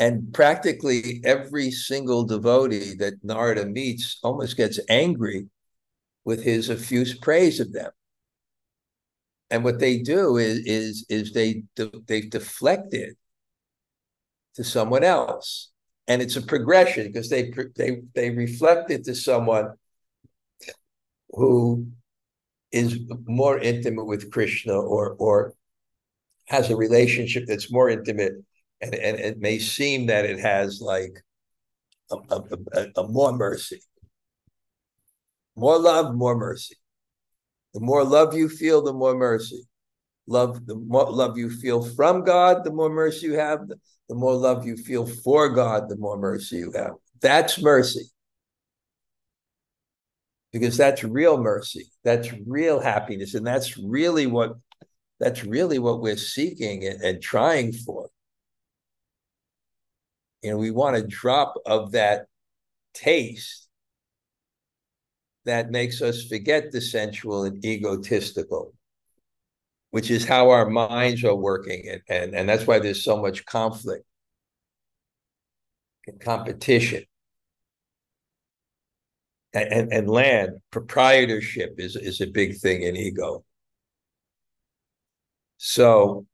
And 0.00 0.34
practically 0.34 1.20
every 1.24 1.70
single 1.70 2.24
devotee 2.24 2.96
that 2.96 3.22
Narada 3.22 3.66
meets 3.66 4.18
almost 4.24 4.56
gets 4.56 4.80
angry 4.88 5.46
with 6.24 6.42
his 6.42 6.70
effuse 6.70 7.14
praise 7.22 7.60
of 7.60 7.72
them. 7.72 7.92
And 9.48 9.62
what 9.62 9.78
they 9.78 9.98
do 9.98 10.38
is 10.38 10.58
is 10.66 11.06
is 11.08 11.32
they 11.32 11.62
they 12.08 12.22
deflect 12.22 12.94
it 12.94 13.16
to 14.56 14.64
someone 14.64 15.04
else, 15.04 15.70
and 16.08 16.20
it's 16.20 16.34
a 16.34 16.42
progression 16.42 17.06
because 17.06 17.28
they 17.30 17.52
they 17.76 18.02
they 18.16 18.30
reflect 18.30 18.90
it 18.90 19.04
to 19.04 19.14
someone 19.14 19.74
who 21.30 21.86
is 22.72 22.98
more 23.26 23.58
intimate 23.58 24.04
with 24.04 24.30
Krishna 24.30 24.78
or 24.78 25.16
or 25.18 25.54
has 26.46 26.70
a 26.70 26.76
relationship 26.76 27.44
that's 27.46 27.70
more 27.70 27.90
intimate, 27.90 28.32
and, 28.80 28.94
and 28.94 29.18
it 29.18 29.38
may 29.38 29.58
seem 29.58 30.06
that 30.06 30.24
it 30.24 30.38
has 30.40 30.80
like 30.80 31.22
a, 32.10 32.16
a, 32.72 32.86
a, 32.96 33.08
more 33.08 33.32
mercy, 33.32 33.80
more 35.56 35.78
love, 35.78 36.14
more 36.14 36.36
mercy. 36.36 36.76
The 37.74 37.80
more 37.80 38.02
love 38.02 38.34
you 38.34 38.48
feel, 38.48 38.82
the 38.82 38.94
more 38.94 39.14
mercy. 39.14 39.62
Love, 40.26 40.66
the 40.66 40.74
more 40.74 41.10
love 41.10 41.38
you 41.38 41.50
feel 41.50 41.82
from 41.82 42.24
God, 42.24 42.64
the 42.64 42.72
more 42.72 42.90
mercy 42.90 43.26
you 43.26 43.34
have. 43.34 43.60
The 44.08 44.14
more 44.14 44.34
love 44.34 44.66
you 44.66 44.76
feel 44.76 45.06
for 45.06 45.50
God, 45.50 45.88
the 45.88 45.96
more 45.96 46.18
mercy 46.18 46.56
you 46.56 46.72
have. 46.72 46.92
That's 47.20 47.60
mercy 47.60 48.10
because 50.52 50.76
that's 50.76 51.04
real 51.04 51.38
mercy 51.38 51.90
that's 52.04 52.32
real 52.46 52.80
happiness 52.80 53.34
and 53.34 53.46
that's 53.46 53.76
really 53.76 54.26
what 54.26 54.56
that's 55.20 55.44
really 55.44 55.78
what 55.78 56.00
we're 56.00 56.16
seeking 56.16 56.86
and, 56.86 57.02
and 57.02 57.22
trying 57.22 57.72
for. 57.72 58.08
You 60.42 60.52
know 60.52 60.56
we 60.56 60.70
want 60.70 60.96
a 60.96 61.06
drop 61.06 61.54
of 61.66 61.92
that 61.92 62.26
taste 62.94 63.68
that 65.44 65.70
makes 65.70 66.00
us 66.02 66.24
forget 66.24 66.70
the 66.70 66.80
sensual 66.80 67.44
and 67.44 67.64
egotistical 67.64 68.72
which 69.90 70.10
is 70.10 70.24
how 70.24 70.50
our 70.50 70.68
minds 70.68 71.24
are 71.24 71.34
working 71.34 71.88
and 71.88 72.02
and, 72.08 72.34
and 72.34 72.48
that's 72.48 72.66
why 72.66 72.78
there's 72.78 73.02
so 73.02 73.20
much 73.20 73.44
conflict 73.46 74.04
and 76.06 76.20
competition 76.20 77.02
and, 79.60 79.92
and 79.92 80.08
land 80.08 80.52
proprietorship 80.70 81.74
is 81.78 81.96
is 81.96 82.20
a 82.20 82.26
big 82.26 82.56
thing 82.56 82.82
in 82.82 82.96
ego 82.96 83.44
so 85.58 86.26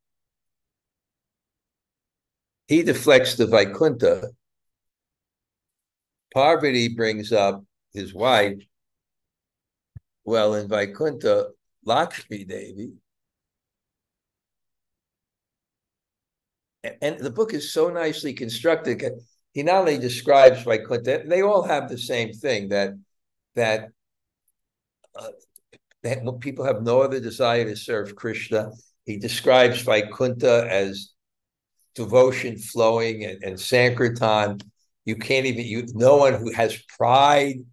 he 2.67 2.83
deflects 2.83 3.35
the 3.35 3.45
Vaikuntha. 3.45 4.29
Parvati 6.33 6.89
brings 6.89 7.31
up 7.31 7.63
his 7.93 8.13
wife. 8.13 8.61
Well, 10.23 10.55
in 10.55 10.67
Vaikuntha, 10.67 11.49
Lakshmi 11.83 12.43
Devi. 12.43 12.93
And 17.01 17.19
the 17.19 17.31
book 17.31 17.53
is 17.53 17.71
so 17.71 17.89
nicely 17.89 18.33
constructed. 18.33 19.03
He 19.53 19.63
not 19.63 19.81
only 19.81 19.97
describes 19.97 20.63
Vaikuntha, 20.63 21.23
they 21.25 21.41
all 21.41 21.63
have 21.63 21.89
the 21.89 21.97
same 21.97 22.33
thing 22.33 22.69
that 22.69 22.93
that 23.55 23.89
uh, 25.15 25.29
that 26.03 26.39
people 26.39 26.65
have 26.65 26.83
no 26.83 27.01
other 27.01 27.19
desire 27.19 27.65
to 27.65 27.75
serve 27.75 28.15
Krishna. 28.15 28.71
He 29.05 29.17
describes 29.17 29.81
Vaikuntha 29.81 30.67
as 30.69 31.11
devotion 31.95 32.57
flowing 32.57 33.23
and, 33.23 33.43
and 33.43 33.59
Sankirtan. 33.59 34.59
You 35.05 35.15
can't 35.15 35.45
even 35.45 35.65
you 35.65 35.85
no 35.93 36.17
one 36.17 36.33
who 36.33 36.51
has 36.51 36.77
pride 36.97 37.65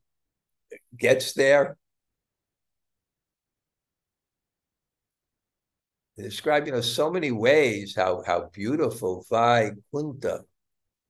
gets 0.96 1.34
there. 1.34 1.76
They 6.16 6.24
describe, 6.24 6.66
you 6.66 6.72
know, 6.72 6.82
so 6.82 7.10
many 7.10 7.32
ways 7.32 7.94
how 7.96 8.22
how 8.26 8.50
beautiful 8.52 9.24
Vaikuntha. 9.30 10.44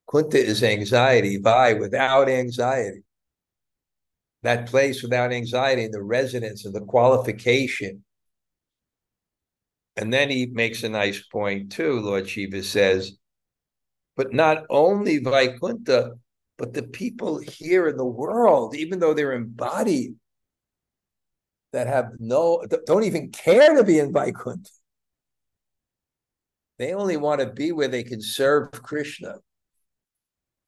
Kunta 0.08 0.34
is 0.34 0.62
anxiety, 0.62 1.38
Vai 1.38 1.74
without 1.74 2.28
anxiety 2.28 3.02
that 4.42 4.66
place 4.66 5.02
without 5.02 5.32
anxiety 5.32 5.84
and 5.84 5.94
the 5.94 6.02
residence 6.02 6.64
and 6.64 6.74
the 6.74 6.80
qualification. 6.80 8.04
And 9.96 10.12
then 10.12 10.30
he 10.30 10.46
makes 10.46 10.82
a 10.82 10.88
nice 10.88 11.22
point 11.22 11.72
too, 11.72 12.00
Lord 12.00 12.28
Shiva 12.28 12.62
says, 12.62 13.12
but 14.16 14.32
not 14.32 14.64
only 14.68 15.18
Vaikuntha, 15.18 16.14
but 16.58 16.74
the 16.74 16.82
people 16.82 17.38
here 17.38 17.88
in 17.88 17.96
the 17.96 18.04
world, 18.04 18.74
even 18.74 18.98
though 18.98 19.14
they're 19.14 19.32
embodied, 19.32 20.14
that 21.72 21.86
have 21.86 22.12
no, 22.18 22.62
don't 22.86 23.04
even 23.04 23.30
care 23.30 23.76
to 23.76 23.84
be 23.84 23.98
in 23.98 24.12
Vaikuntha. 24.12 24.70
They 26.78 26.94
only 26.94 27.16
want 27.16 27.40
to 27.40 27.46
be 27.46 27.72
where 27.72 27.88
they 27.88 28.02
can 28.02 28.20
serve 28.20 28.70
Krishna. 28.72 29.36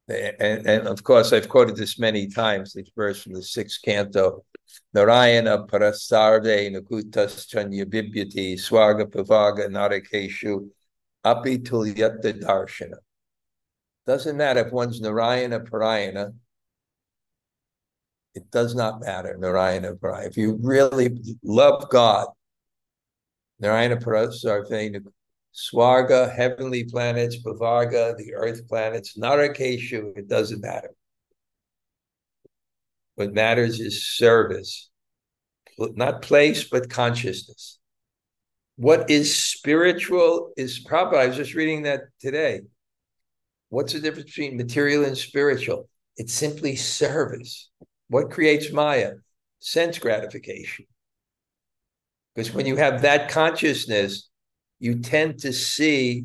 And, 0.06 0.66
and 0.66 0.86
of 0.86 1.02
course, 1.02 1.32
I've 1.32 1.48
quoted 1.48 1.76
this 1.76 1.98
many 1.98 2.28
times, 2.28 2.74
this 2.74 2.90
verse 2.94 3.22
from 3.22 3.32
the 3.32 3.42
sixth 3.42 3.80
canto. 3.82 4.44
Narayana 4.92 5.66
parasarve 5.66 6.70
nakutas 6.70 7.48
chanya 7.48 7.84
bibyati 7.86 8.54
swaga 8.54 9.06
pavaga 9.06 9.68
narakeshu 9.68 10.68
api 11.24 11.58
tulyata 11.58 12.38
darshana. 12.38 12.96
Doesn't 14.06 14.36
matter 14.36 14.66
if 14.66 14.72
one's 14.72 15.00
Narayana 15.00 15.60
Parayana, 15.60 16.34
it 18.34 18.50
does 18.50 18.74
not 18.74 19.00
matter, 19.00 19.34
Narayana 19.38 19.94
Parayana. 19.94 20.26
If 20.26 20.36
you 20.36 20.58
really 20.60 21.18
love 21.42 21.88
God, 21.88 22.26
Narayana 23.58 23.96
Parasarve 23.96 24.68
Swarga, 25.54 26.34
heavenly 26.34 26.84
planets, 26.84 27.36
Bhavarga, 27.40 28.16
the 28.16 28.34
earth 28.34 28.66
planets, 28.66 29.16
Narakeshu, 29.16 30.18
it 30.18 30.28
doesn't 30.28 30.60
matter. 30.60 30.90
What 33.14 33.32
matters 33.32 33.78
is 33.78 34.04
service, 34.04 34.90
not 35.78 36.22
place, 36.22 36.64
but 36.64 36.90
consciousness. 36.90 37.78
What 38.76 39.08
is 39.08 39.36
spiritual 39.40 40.52
is 40.56 40.80
proper. 40.80 41.16
I 41.16 41.28
was 41.28 41.36
just 41.36 41.54
reading 41.54 41.82
that 41.82 42.00
today. 42.20 42.62
What's 43.68 43.92
the 43.92 44.00
difference 44.00 44.30
between 44.30 44.56
material 44.56 45.04
and 45.04 45.16
spiritual? 45.16 45.88
It's 46.16 46.32
simply 46.32 46.74
service. 46.74 47.70
What 48.08 48.32
creates 48.32 48.72
Maya? 48.72 49.14
Sense 49.60 50.00
gratification. 50.00 50.86
Because 52.34 52.52
when 52.52 52.66
you 52.66 52.76
have 52.76 53.02
that 53.02 53.30
consciousness, 53.30 54.28
you 54.78 55.00
tend 55.00 55.40
to 55.40 55.52
see 55.52 56.24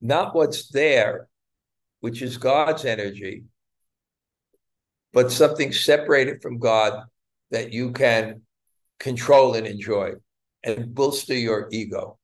not 0.00 0.34
what's 0.34 0.68
there, 0.68 1.28
which 2.00 2.22
is 2.22 2.38
God's 2.38 2.84
energy, 2.84 3.44
but 5.12 5.32
something 5.32 5.72
separated 5.72 6.40
from 6.40 6.58
God 6.58 7.04
that 7.50 7.72
you 7.72 7.92
can 7.92 8.42
control 8.98 9.54
and 9.54 9.66
enjoy 9.66 10.12
and 10.62 10.94
bolster 10.94 11.34
your 11.34 11.68
ego. 11.72 12.18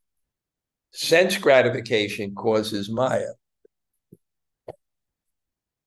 Sense 0.93 1.37
gratification 1.37 2.35
causes 2.35 2.91
Maya. 2.91 3.33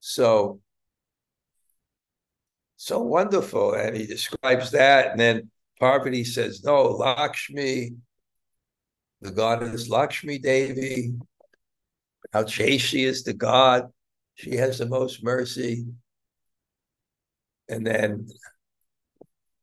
So, 0.02 0.60
so 2.78 3.00
wonderful. 3.00 3.74
And 3.74 3.96
he 3.96 4.06
describes 4.06 4.72
that. 4.72 5.12
And 5.12 5.20
then 5.20 5.52
Parvati 5.80 6.24
says, 6.24 6.64
No, 6.64 6.84
Lakshmi, 6.84 7.92
the 9.22 9.32
goddess 9.32 9.90
Lakshmi 9.90 10.38
Devi, 10.38 11.14
how 12.34 12.44
chaste 12.44 12.86
she 12.86 13.04
is 13.04 13.24
to 13.24 13.34
God. 13.34 13.92
She 14.36 14.56
has 14.56 14.80
the 14.80 14.86
most 14.86 15.24
mercy. 15.24 15.86
And 17.68 17.86
then 17.86 18.28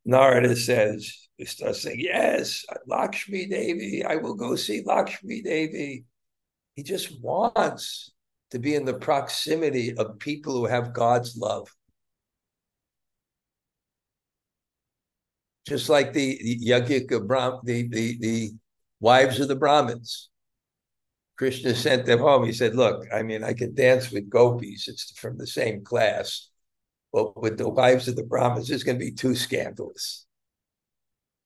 Narada 0.04 0.54
says, 0.56 1.28
he 1.36 1.44
starts 1.44 1.82
saying, 1.82 2.00
Yes, 2.00 2.64
Lakshmi 2.86 3.46
Devi, 3.46 4.04
I 4.04 4.16
will 4.16 4.34
go 4.34 4.56
see 4.56 4.82
Lakshmi 4.84 5.42
Devi. 5.42 6.04
He 6.74 6.82
just 6.82 7.20
wants 7.20 8.12
to 8.50 8.58
be 8.58 8.74
in 8.74 8.84
the 8.84 8.94
proximity 8.94 9.96
of 9.96 10.18
people 10.18 10.54
who 10.54 10.66
have 10.66 10.92
God's 10.92 11.36
love. 11.36 11.68
Just 15.66 15.88
like 15.88 16.12
the, 16.12 16.38
Yajika 16.64 17.26
Brahm, 17.26 17.60
the, 17.64 17.88
the, 17.88 18.18
the 18.18 18.50
wives 19.00 19.40
of 19.40 19.48
the 19.48 19.56
Brahmins. 19.56 20.30
Krishna 21.36 21.74
sent 21.74 22.06
them 22.06 22.20
home. 22.20 22.44
He 22.44 22.52
said, 22.52 22.74
Look, 22.74 23.06
I 23.12 23.22
mean, 23.22 23.44
I 23.44 23.52
can 23.52 23.74
dance 23.74 24.10
with 24.10 24.30
gopis, 24.30 24.88
it's 24.88 25.18
from 25.18 25.36
the 25.36 25.46
same 25.46 25.84
class. 25.84 26.48
But 27.12 27.40
with 27.40 27.58
the 27.58 27.68
wives 27.68 28.08
of 28.08 28.16
the 28.16 28.24
Brahmins, 28.24 28.70
it's 28.70 28.82
going 28.82 28.98
to 28.98 29.04
be 29.04 29.12
too 29.12 29.34
scandalous. 29.34 30.26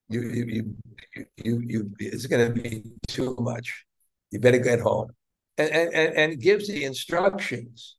You, 0.08 0.22
you, 0.22 0.74
you, 1.14 1.26
you, 1.36 1.62
you, 1.66 1.90
it's 1.98 2.26
going 2.26 2.52
to 2.52 2.60
be 2.60 2.82
too 3.08 3.36
much. 3.38 3.84
You 4.30 4.40
better 4.40 4.58
get 4.58 4.80
home. 4.80 5.10
And, 5.58 5.70
and, 5.70 6.14
and 6.14 6.40
gives 6.40 6.68
the 6.68 6.84
instructions 6.84 7.96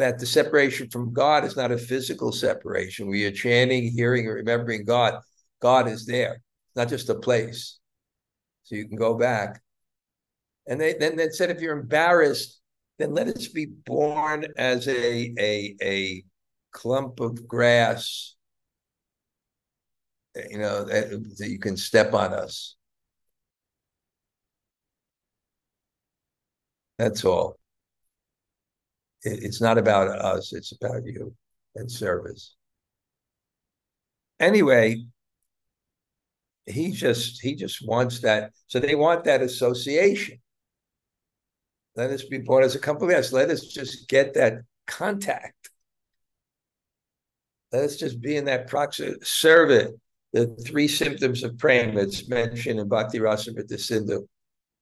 that 0.00 0.18
the 0.18 0.26
separation 0.26 0.88
from 0.88 1.12
God 1.12 1.44
is 1.44 1.56
not 1.56 1.72
a 1.72 1.78
physical 1.78 2.32
separation 2.32 3.06
where 3.06 3.16
you're 3.16 3.30
chanting, 3.30 3.90
hearing, 3.90 4.26
remembering 4.26 4.84
God. 4.84 5.20
God 5.60 5.88
is 5.88 6.06
there, 6.06 6.42
not 6.74 6.88
just 6.88 7.10
a 7.10 7.14
place. 7.14 7.78
So 8.64 8.76
you 8.76 8.88
can 8.88 8.96
go 8.96 9.14
back. 9.14 9.60
And 10.66 10.80
they 10.80 10.94
then 10.94 11.16
they 11.16 11.28
said, 11.30 11.50
if 11.50 11.60
you're 11.60 11.78
embarrassed, 11.78 12.60
then 12.98 13.14
let 13.14 13.28
us 13.28 13.48
be 13.48 13.66
born 13.66 14.46
as 14.56 14.86
a 14.88 15.34
a 15.38 15.76
a 15.82 16.24
clump 16.72 17.20
of 17.20 17.46
grass. 17.46 18.36
You 20.50 20.58
know 20.58 20.84
that, 20.84 21.10
that 21.38 21.48
you 21.48 21.58
can 21.58 21.76
step 21.76 22.14
on 22.14 22.32
us. 22.32 22.76
That's 26.98 27.24
all 27.24 27.59
it's 29.22 29.60
not 29.60 29.78
about 29.78 30.08
us, 30.08 30.52
it's 30.52 30.72
about 30.72 31.04
you 31.04 31.34
and 31.76 31.90
service. 31.90 32.56
Anyway, 34.38 35.04
he 36.66 36.90
just 36.90 37.40
he 37.40 37.54
just 37.54 37.86
wants 37.86 38.20
that. 38.20 38.52
So 38.66 38.78
they 38.78 38.94
want 38.94 39.24
that 39.24 39.42
association. 39.42 40.38
Let 41.96 42.10
us 42.10 42.24
be 42.24 42.38
born 42.38 42.64
as 42.64 42.74
a 42.74 42.78
couple 42.78 43.10
of 43.10 43.14
us. 43.14 43.32
Let 43.32 43.50
us 43.50 43.66
just 43.66 44.08
get 44.08 44.34
that 44.34 44.62
contact. 44.86 45.70
Let 47.72 47.84
us 47.84 47.96
just 47.96 48.20
be 48.20 48.36
in 48.36 48.46
that 48.46 48.68
proximity. 48.68 49.18
Serve 49.22 49.70
it. 49.70 49.90
The 50.32 50.46
three 50.64 50.88
symptoms 50.88 51.42
of 51.42 51.58
praying 51.58 51.96
that's 51.96 52.28
mentioned 52.28 52.78
in 52.78 52.88
Bhakti 52.88 53.18
Rasamrita 53.18 53.78
Sindhu. 53.78 54.26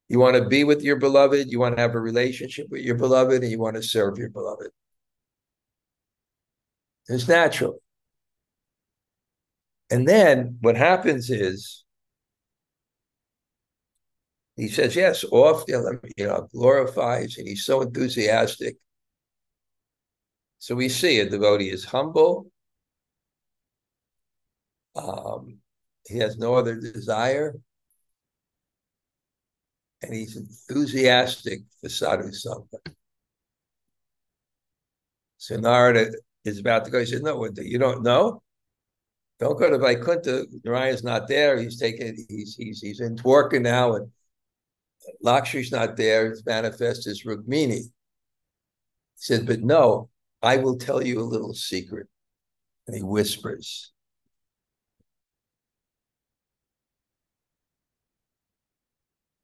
You 0.09 0.19
want 0.19 0.37
to 0.37 0.47
be 0.47 0.65
with 0.65 0.83
your 0.83 0.97
beloved, 0.97 1.51
you 1.51 1.59
want 1.59 1.77
to 1.77 1.83
have 1.83 1.95
a 1.95 2.01
relationship 2.01 2.69
with 2.71 2.83
your 2.83 2.95
beloved, 2.95 3.43
and 3.43 3.51
you 3.51 3.59
want 3.59 3.77
to 3.77 3.83
serve 3.83 4.17
your 4.19 4.31
beloved. 4.31 4.71
It's 7.09 7.29
natural. 7.29 7.81
And 9.91 10.07
then 10.07 10.59
what 10.61 10.77
happens 10.77 11.31
is 11.31 11.85
he 14.57 14.69
says, 14.69 14.97
yes, 14.97 15.25
off, 15.31 15.65
you 15.69 15.99
know, 16.19 16.49
glorifies, 16.53 17.39
and 17.39 17.47
he's 17.47 17.65
so 17.65 17.81
enthusiastic. 17.81 18.77
So 20.59 20.75
we 20.75 20.89
see 20.89 21.21
a 21.21 21.31
devotee 21.31 21.71
is 21.71 21.85
humble. 21.85 22.51
Um, 24.97 25.59
he 26.07 26.19
has 26.19 26.39
no 26.39 26.55
other 26.55 26.75
desire 26.75 27.55
and 30.03 30.15
he's 30.15 30.37
enthusiastic 30.37 31.61
for 31.81 31.89
sadhu 31.89 32.31
sangha. 32.31 32.79
So 35.39 35.57
Narada 35.57 36.11
is 36.45 36.59
about 36.59 36.85
to 36.85 36.91
go. 36.91 37.01
He 37.01 37.07
said, 37.07 37.23
"No, 37.23 37.49
you 37.57 37.79
don't 37.79 38.03
know. 38.03 38.43
Don't 39.39 39.59
go 39.59 39.71
to 39.71 39.79
Vaikuntha. 39.79 40.47
Narayan's 40.65 41.05
not 41.05 41.29
there. 41.29 41.59
He's 41.61 41.79
taking. 41.79 42.27
He's 42.29 42.57
he's 42.57 42.81
he's 42.81 43.01
in 43.01 43.17
Dwarka 43.17 43.61
now, 43.61 43.95
and 43.95 44.11
Lakshmi's 45.23 45.73
not 45.73 45.97
there. 45.97 46.27
It's 46.27 46.45
manifest 46.45 47.07
as 47.07 47.23
Rukmini." 47.23 47.83
He 47.83 47.91
said, 49.15 49.47
"But 49.47 49.61
no, 49.61 50.11
I 50.43 50.57
will 50.57 50.77
tell 50.77 51.05
you 51.05 51.21
a 51.21 51.23
little 51.23 51.55
secret." 51.55 52.09
And 52.87 52.97
he 52.97 53.03
whispers, 53.03 53.93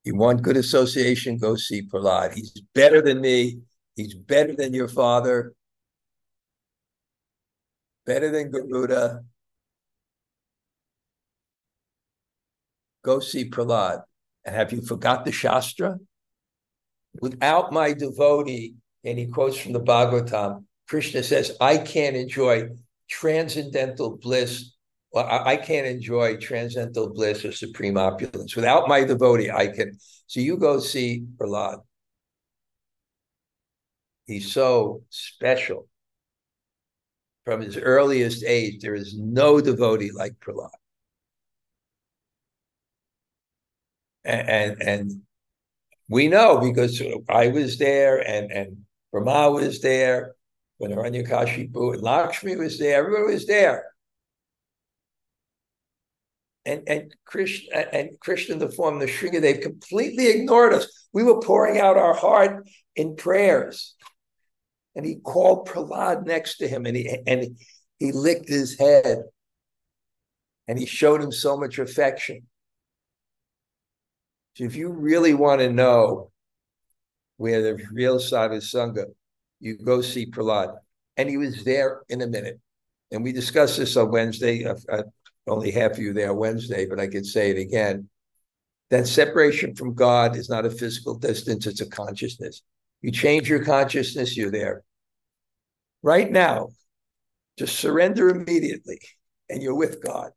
You 0.04 0.16
want 0.16 0.42
good 0.42 0.58
association? 0.58 1.38
Go 1.38 1.56
see 1.56 1.82
Prahlad. 1.82 2.34
He's 2.34 2.52
better 2.74 3.00
than 3.00 3.20
me. 3.20 3.60
He's 3.96 4.14
better 4.14 4.54
than 4.54 4.74
your 4.74 4.88
father. 4.88 5.54
Better 8.04 8.30
than 8.30 8.50
Garuda. 8.50 9.24
Go 13.02 13.20
see 13.20 13.48
Prahlad. 13.48 14.02
And 14.44 14.54
have 14.54 14.72
you 14.72 14.82
forgot 14.82 15.24
the 15.24 15.32
Shastra? 15.32 15.98
Without 17.20 17.72
my 17.72 17.94
devotee, 17.94 18.74
and 19.04 19.18
he 19.18 19.26
quotes 19.26 19.56
from 19.56 19.72
the 19.72 19.80
Bhagavatam, 19.80 20.64
Krishna 20.86 21.22
says, 21.22 21.56
I 21.60 21.78
can't 21.78 22.16
enjoy 22.16 22.68
transcendental 23.08 24.18
bliss 24.18 24.73
well, 25.14 25.26
I, 25.26 25.52
I, 25.52 25.56
can't 25.56 25.86
enjoy 25.86 26.36
transcendental 26.38 27.14
bliss 27.14 27.44
or 27.44 27.52
supreme 27.52 27.96
opulence. 27.96 28.56
Without 28.56 28.88
my 28.88 29.04
devotee, 29.04 29.50
I 29.50 29.68
can. 29.68 29.96
So 30.26 30.40
you 30.40 30.56
go 30.56 30.80
see 30.80 31.24
Prahlad. 31.36 31.82
He's 34.26 34.52
so 34.52 35.04
special. 35.10 35.88
From 37.44 37.60
his 37.60 37.76
earliest 37.76 38.42
age, 38.44 38.80
there 38.80 38.94
is 38.96 39.16
no 39.16 39.60
devotee 39.60 40.10
like 40.12 40.32
Prahlad. 40.40 40.70
And, 44.24 44.48
and, 44.48 44.82
and 44.82 45.22
We 46.08 46.28
know 46.28 46.58
because 46.60 47.00
I 47.28 47.48
was 47.48 47.78
there 47.78 48.18
and 48.18 48.50
and 48.50 48.78
Brahma 49.12 49.50
was 49.52 49.80
there 49.80 50.34
when 50.78 50.90
Hiranyakashipu 50.90 51.94
and 51.94 52.02
Lakshmi 52.02 52.56
was 52.56 52.78
there. 52.78 52.98
Everyone 52.98 53.32
was 53.32 53.46
there. 53.46 53.93
And 56.66 56.82
and 56.88 57.14
Krishna 57.24 57.76
and 57.92 58.10
Krishna, 58.20 58.56
the 58.56 58.70
form, 58.70 58.98
the 58.98 59.06
Shringa, 59.06 59.40
they've 59.40 59.60
completely 59.60 60.28
ignored 60.28 60.72
us. 60.72 60.86
We 61.12 61.22
were 61.22 61.40
pouring 61.40 61.78
out 61.78 61.96
our 61.96 62.14
heart 62.14 62.66
in 62.96 63.16
prayers. 63.16 63.94
And 64.96 65.04
he 65.04 65.16
called 65.16 65.68
Prahlad 65.68 66.24
next 66.24 66.58
to 66.58 66.68
him 66.68 66.86
and 66.86 66.96
he 66.96 67.18
and 67.26 67.58
he 67.98 68.12
licked 68.12 68.48
his 68.48 68.78
head 68.78 69.24
and 70.68 70.78
he 70.78 70.86
showed 70.86 71.20
him 71.20 71.32
so 71.32 71.56
much 71.56 71.78
affection. 71.78 72.46
So 74.56 74.64
if 74.64 74.76
you 74.76 74.88
really 74.88 75.34
want 75.34 75.60
to 75.60 75.72
know 75.72 76.30
where 77.36 77.62
the 77.62 77.84
real 77.92 78.20
sadhu 78.20 78.56
sangha, 78.56 79.06
you 79.60 79.76
go 79.76 80.00
see 80.00 80.30
Prahlad. 80.30 80.76
And 81.16 81.28
he 81.28 81.36
was 81.36 81.64
there 81.64 82.02
in 82.08 82.22
a 82.22 82.26
minute. 82.26 82.60
And 83.10 83.22
we 83.22 83.32
discussed 83.32 83.78
this 83.78 83.96
on 83.96 84.10
Wednesday. 84.10 84.64
Uh, 84.64 84.76
uh, 84.88 85.02
only 85.46 85.70
half 85.70 85.92
of 85.92 85.98
you 85.98 86.12
there 86.12 86.32
Wednesday, 86.32 86.86
but 86.86 87.00
I 87.00 87.06
could 87.06 87.26
say 87.26 87.50
it 87.50 87.58
again. 87.58 88.08
That 88.90 89.06
separation 89.06 89.74
from 89.74 89.94
God 89.94 90.36
is 90.36 90.48
not 90.48 90.66
a 90.66 90.70
physical 90.70 91.14
distance, 91.14 91.66
it's 91.66 91.80
a 91.80 91.86
consciousness. 91.86 92.62
You 93.02 93.10
change 93.10 93.48
your 93.48 93.64
consciousness, 93.64 94.36
you're 94.36 94.50
there. 94.50 94.82
Right 96.02 96.30
now, 96.30 96.68
just 97.58 97.78
surrender 97.78 98.28
immediately, 98.28 99.00
and 99.48 99.62
you're 99.62 99.74
with 99.74 100.02
God. 100.02 100.30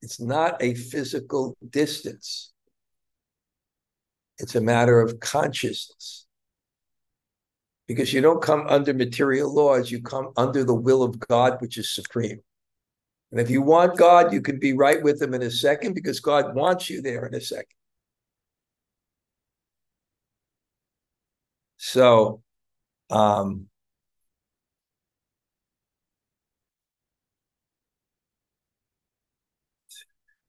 It's 0.00 0.20
not 0.20 0.62
a 0.62 0.74
physical 0.74 1.56
distance. 1.70 2.52
It's 4.38 4.56
a 4.56 4.60
matter 4.60 5.00
of 5.00 5.20
consciousness. 5.20 6.26
Because 7.86 8.12
you 8.12 8.20
don't 8.20 8.42
come 8.42 8.66
under 8.68 8.94
material 8.94 9.52
laws, 9.52 9.90
you 9.90 10.02
come 10.02 10.32
under 10.36 10.64
the 10.64 10.74
will 10.74 11.02
of 11.02 11.18
God, 11.20 11.60
which 11.60 11.78
is 11.78 11.94
supreme. 11.94 12.40
And 13.32 13.40
if 13.40 13.50
you 13.50 13.62
want 13.62 13.96
God, 13.98 14.32
you 14.32 14.42
can 14.42 14.58
be 14.58 14.74
right 14.74 15.02
with 15.02 15.20
Him 15.20 15.34
in 15.34 15.42
a 15.42 15.50
second 15.50 15.94
because 15.94 16.20
God 16.20 16.54
wants 16.54 16.88
you 16.88 17.02
there 17.02 17.26
in 17.26 17.34
a 17.34 17.40
second. 17.40 17.66
So, 21.78 22.42
um, 23.10 23.68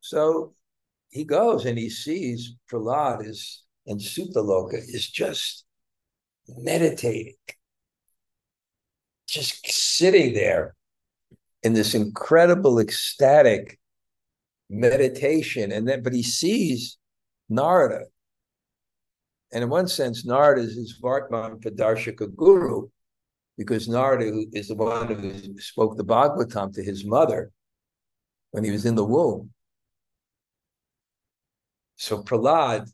So 0.04 0.54
he 1.10 1.24
goes 1.24 1.66
and 1.66 1.78
he 1.78 1.90
sees 1.90 2.56
Prahlad 2.70 3.26
is 3.26 3.64
and 3.88 4.00
Sutaloka 4.00 4.76
is 4.76 5.10
just 5.10 5.66
meditating, 6.48 7.38
just 9.28 9.66
sitting 9.66 10.34
there 10.34 10.76
in 11.64 11.74
this 11.74 11.96
incredible 11.96 12.80
ecstatic 12.80 13.80
meditation. 14.70 15.72
And 15.72 15.88
then, 15.88 16.04
but 16.04 16.14
he 16.14 16.24
sees 16.24 16.98
Narada. 17.50 18.06
And 19.52 19.64
in 19.64 19.70
one 19.70 19.88
sense, 19.88 20.26
Narada 20.26 20.62
is 20.62 20.76
his 20.76 21.00
Vartman 21.02 21.64
Padarshika 21.64 22.36
guru, 22.36 22.90
because 23.58 23.88
Narada 23.88 24.46
is 24.52 24.68
the 24.68 24.76
one 24.76 25.08
who 25.08 25.60
spoke 25.60 25.96
the 25.96 26.04
Bhagavatam 26.04 26.74
to 26.74 26.84
his 26.84 27.06
mother 27.06 27.52
when 28.52 28.64
he 28.64 28.72
was 28.72 28.86
in 28.86 28.96
the 28.96 29.04
womb. 29.04 29.52
So 31.96 32.24
Prahlad 32.24 32.92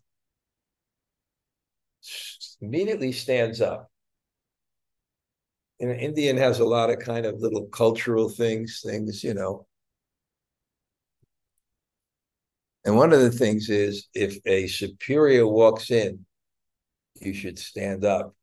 immediately 2.62 3.13
stands 3.13 3.62
up. 3.62 3.88
And 5.79 5.91
Indian 5.91 6.35
has 6.37 6.59
a 6.59 6.65
lot 6.65 6.89
of 6.89 6.99
kind 6.99 7.25
of 7.25 7.39
little 7.39 7.65
cultural 7.67 8.29
things, 8.29 8.81
things, 8.85 9.23
you 9.23 9.33
know. 9.33 9.65
And 12.83 12.97
one 12.97 13.13
of 13.13 13.21
the 13.21 13.31
things 13.31 13.69
is 13.69 14.07
if 14.13 14.39
a 14.45 14.67
superior 14.67 15.47
walks 15.47 15.91
in, 15.91 16.25
you 17.21 17.33
should 17.33 17.59
stand 17.59 18.03
up. 18.03 18.35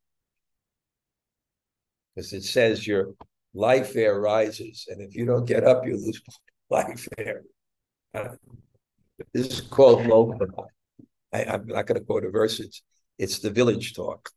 Because 2.14 2.32
it 2.32 2.44
says 2.44 2.86
your 2.86 3.14
life 3.54 3.96
air 3.96 4.18
rises. 4.18 4.86
And 4.88 5.02
if 5.02 5.14
you 5.14 5.26
don't 5.26 5.46
get 5.46 5.64
up, 5.64 5.86
you 5.86 5.92
lose 5.92 6.22
life 6.70 7.08
air. 7.18 7.42
This 9.32 9.46
is 9.46 9.60
called 9.62 10.00
Loka. 10.00 10.46
I, 11.32 11.54
am 11.54 11.66
not 11.68 11.86
going 11.86 11.98
to 11.98 12.04
quote 12.04 12.26
a 12.26 12.30
verse. 12.30 12.60
It's, 12.60 12.82
it's 13.18 13.38
the 13.38 13.48
village 13.48 13.94
talk. 13.94 14.28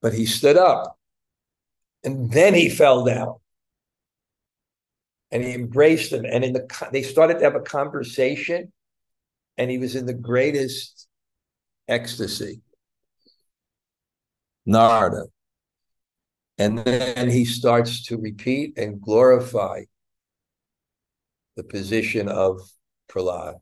But 0.00 0.14
he 0.14 0.26
stood 0.26 0.56
up 0.56 0.96
and 2.04 2.30
then 2.30 2.54
he 2.54 2.68
fell 2.68 3.04
down. 3.04 3.36
And 5.30 5.42
he 5.42 5.54
embraced 5.54 6.12
him. 6.12 6.24
And 6.24 6.44
in 6.44 6.52
the 6.52 6.88
they 6.92 7.02
started 7.02 7.38
to 7.38 7.44
have 7.44 7.54
a 7.54 7.60
conversation, 7.60 8.72
and 9.56 9.70
he 9.70 9.78
was 9.78 9.96
in 9.96 10.06
the 10.06 10.14
greatest 10.14 11.08
ecstasy. 11.88 12.60
Narada. 14.66 15.24
And 16.58 16.78
then 16.78 17.30
he 17.30 17.44
starts 17.44 18.04
to 18.04 18.18
repeat 18.18 18.76
and 18.76 19.00
glorify 19.00 19.84
the 21.56 21.64
position 21.64 22.28
of 22.28 22.60
Prahlad. 23.10 23.60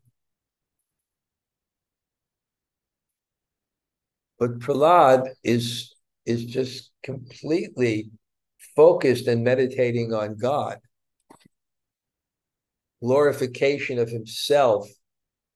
But 4.38 4.58
Prahlad 4.58 5.28
is, 5.44 5.94
is 6.26 6.44
just 6.44 6.90
completely 7.02 8.10
focused 8.76 9.26
and 9.26 9.44
meditating 9.44 10.12
on 10.12 10.36
God. 10.36 10.78
Glorification 13.02 13.98
of 13.98 14.10
himself 14.10 14.88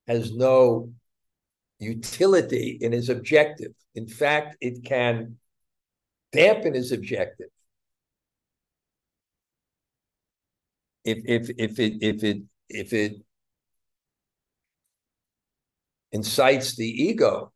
has 0.07 0.33
no 0.33 0.91
utility 1.79 2.79
in 2.81 2.93
his 2.93 3.09
objective. 3.09 3.73
In 3.95 4.09
fact, 4.09 4.57
it 4.61 4.85
can 4.85 5.37
dampen 6.33 6.75
his 6.75 6.93
objective. 6.93 7.49
If 11.05 11.19
if 11.27 11.51
if 11.59 11.79
it 11.79 11.93
if 12.01 12.25
it 12.25 12.43
if 12.69 12.93
it 12.93 13.17
incites 16.13 16.77
the 16.77 16.87
ego. 16.87 17.53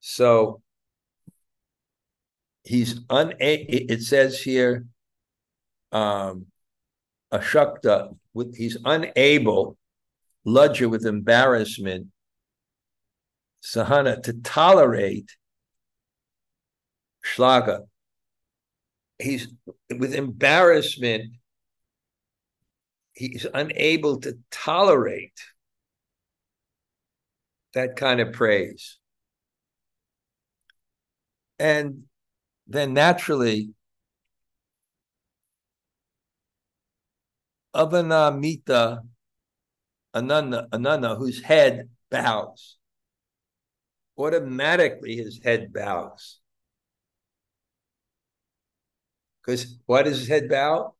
So 0.00 0.61
he's 2.64 3.00
unable, 3.10 3.64
it 3.68 4.02
says 4.02 4.40
here, 4.40 4.86
um, 5.90 6.46
Ashakta, 7.32 8.16
with, 8.34 8.56
he's 8.56 8.76
unable, 8.84 9.76
Lajja 10.46 10.90
with 10.90 11.06
embarrassment, 11.06 12.08
Sahana, 13.62 14.22
to 14.22 14.32
tolerate 14.34 15.36
Shlaga. 17.24 17.86
He's 19.18 19.48
with 19.88 20.14
embarrassment, 20.14 21.34
he's 23.12 23.46
unable 23.54 24.20
to 24.20 24.38
tolerate 24.50 25.40
that 27.74 27.96
kind 27.96 28.20
of 28.20 28.32
praise. 28.32 28.98
And 31.58 32.04
then 32.72 32.94
naturally, 32.94 33.70
Avanamita 37.74 39.02
Ananda, 40.14 40.68
Ananda, 40.72 41.14
whose 41.14 41.42
head 41.42 41.88
bows, 42.10 42.76
automatically 44.18 45.16
his 45.16 45.40
head 45.42 45.72
bows. 45.72 46.38
Because 49.40 49.78
why 49.86 50.02
does 50.02 50.20
his 50.20 50.28
head 50.28 50.48
bow? 50.48 50.94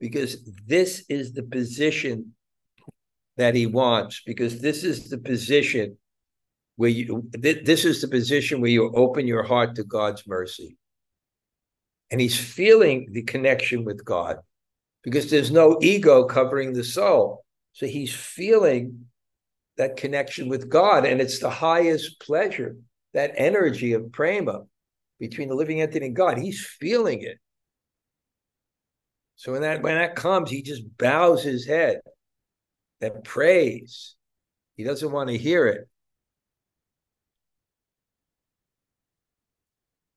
Because 0.00 0.42
this 0.66 1.04
is 1.08 1.32
the 1.32 1.42
position 1.42 2.34
that 3.36 3.54
he 3.54 3.66
wants 3.66 4.22
because 4.26 4.60
this 4.60 4.84
is 4.84 5.08
the 5.08 5.18
position 5.18 5.96
where 6.76 6.90
you 6.90 7.30
th- 7.40 7.64
this 7.64 7.84
is 7.84 8.00
the 8.00 8.08
position 8.08 8.60
where 8.60 8.70
you 8.70 8.92
open 8.94 9.26
your 9.26 9.42
heart 9.42 9.74
to 9.76 9.84
God's 9.84 10.26
mercy. 10.26 10.76
And 12.12 12.20
he's 12.20 12.38
feeling 12.38 13.08
the 13.10 13.22
connection 13.22 13.84
with 13.84 14.04
God 14.04 14.36
because 15.02 15.30
there's 15.30 15.50
no 15.50 15.78
ego 15.82 16.24
covering 16.24 16.72
the 16.72 16.84
soul. 16.84 17.44
So 17.72 17.86
he's 17.86 18.14
feeling 18.14 19.06
that 19.78 19.96
connection 19.96 20.48
with 20.48 20.68
God 20.68 21.04
and 21.06 21.20
it's 21.20 21.40
the 21.40 21.50
highest 21.50 22.20
pleasure, 22.20 22.76
that 23.14 23.32
energy 23.36 23.94
of 23.94 24.12
prema 24.12 24.60
between 25.18 25.48
the 25.48 25.54
living 25.54 25.80
entity 25.80 26.06
and 26.06 26.14
God. 26.14 26.38
He's 26.38 26.64
feeling 26.64 27.22
it. 27.22 27.38
So 29.36 29.52
when 29.52 29.62
that 29.62 29.82
when 29.82 29.96
that 29.96 30.14
comes, 30.14 30.50
he 30.50 30.62
just 30.62 30.82
bows 30.98 31.42
his 31.42 31.66
head 31.66 32.00
that 33.00 33.24
praise 33.24 34.14
He 34.76 34.84
doesn't 34.84 35.10
want 35.10 35.28
to 35.28 35.36
hear 35.36 35.66
it. 35.66 35.88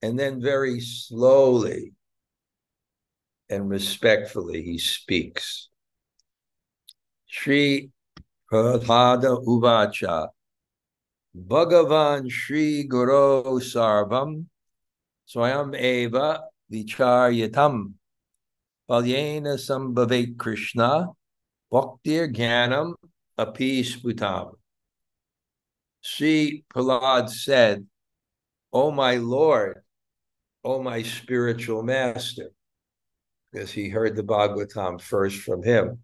And 0.02 0.20
then 0.20 0.42
very 0.42 0.80
slowly 0.80 1.94
and 3.50 3.70
respectfully 3.70 4.62
he 4.62 4.78
speaks. 4.78 5.70
Sri 7.28 7.92
Prahlada 8.52 9.44
Uvacha 9.46 10.30
Bhagavan 11.36 12.32
Sri 12.32 12.84
Guru 12.84 13.60
Sarvam 13.60 14.46
Swayam 15.28 15.76
Eva 15.80 16.44
Vicharyatam 16.72 17.94
Balyena 18.90 19.58
Sambhavet 19.58 20.38
Krishna 20.38 21.08
Bhaktir 21.72 22.34
Gyanam 22.34 22.94
Api 23.38 23.84
Sputam. 23.84 24.54
Sri 26.02 26.64
Prahlad 26.74 27.30
said, 27.30 27.86
O 28.72 28.92
my 28.92 29.16
Lord, 29.16 29.82
O 30.66 30.82
my 30.82 31.04
spiritual 31.04 31.84
master, 31.84 32.50
because 33.52 33.72
he 33.72 33.88
heard 33.88 34.16
the 34.16 34.24
Bhagavatam 34.24 35.00
first 35.00 35.38
from 35.44 35.64
him. 35.64 36.00